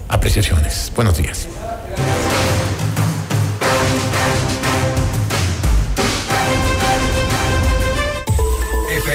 [0.08, 0.92] apreciaciones.
[0.94, 1.48] Buenos días.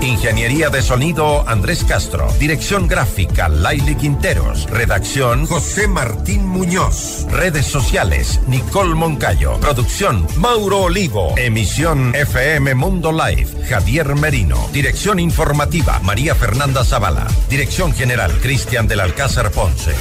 [0.00, 2.32] Ingeniería de sonido Andrés Castro.
[2.38, 4.70] Dirección gráfica Laili Quinteros.
[4.70, 7.26] Redacción José Martín Muñoz.
[7.30, 9.58] Redes sociales Nicole Moncayo.
[9.58, 11.34] Producción Mauro Olivo.
[11.36, 14.68] Emisión FM Mundo Live Javier Merino.
[14.72, 17.26] Dirección informativa María Fernanda Zavala.
[17.50, 19.94] Dirección general Cristian del Alcázar Ponce.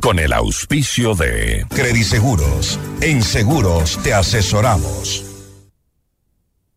[0.00, 2.80] Con el auspicio de Crediseguros.
[3.00, 5.35] En seguros te asesoramos.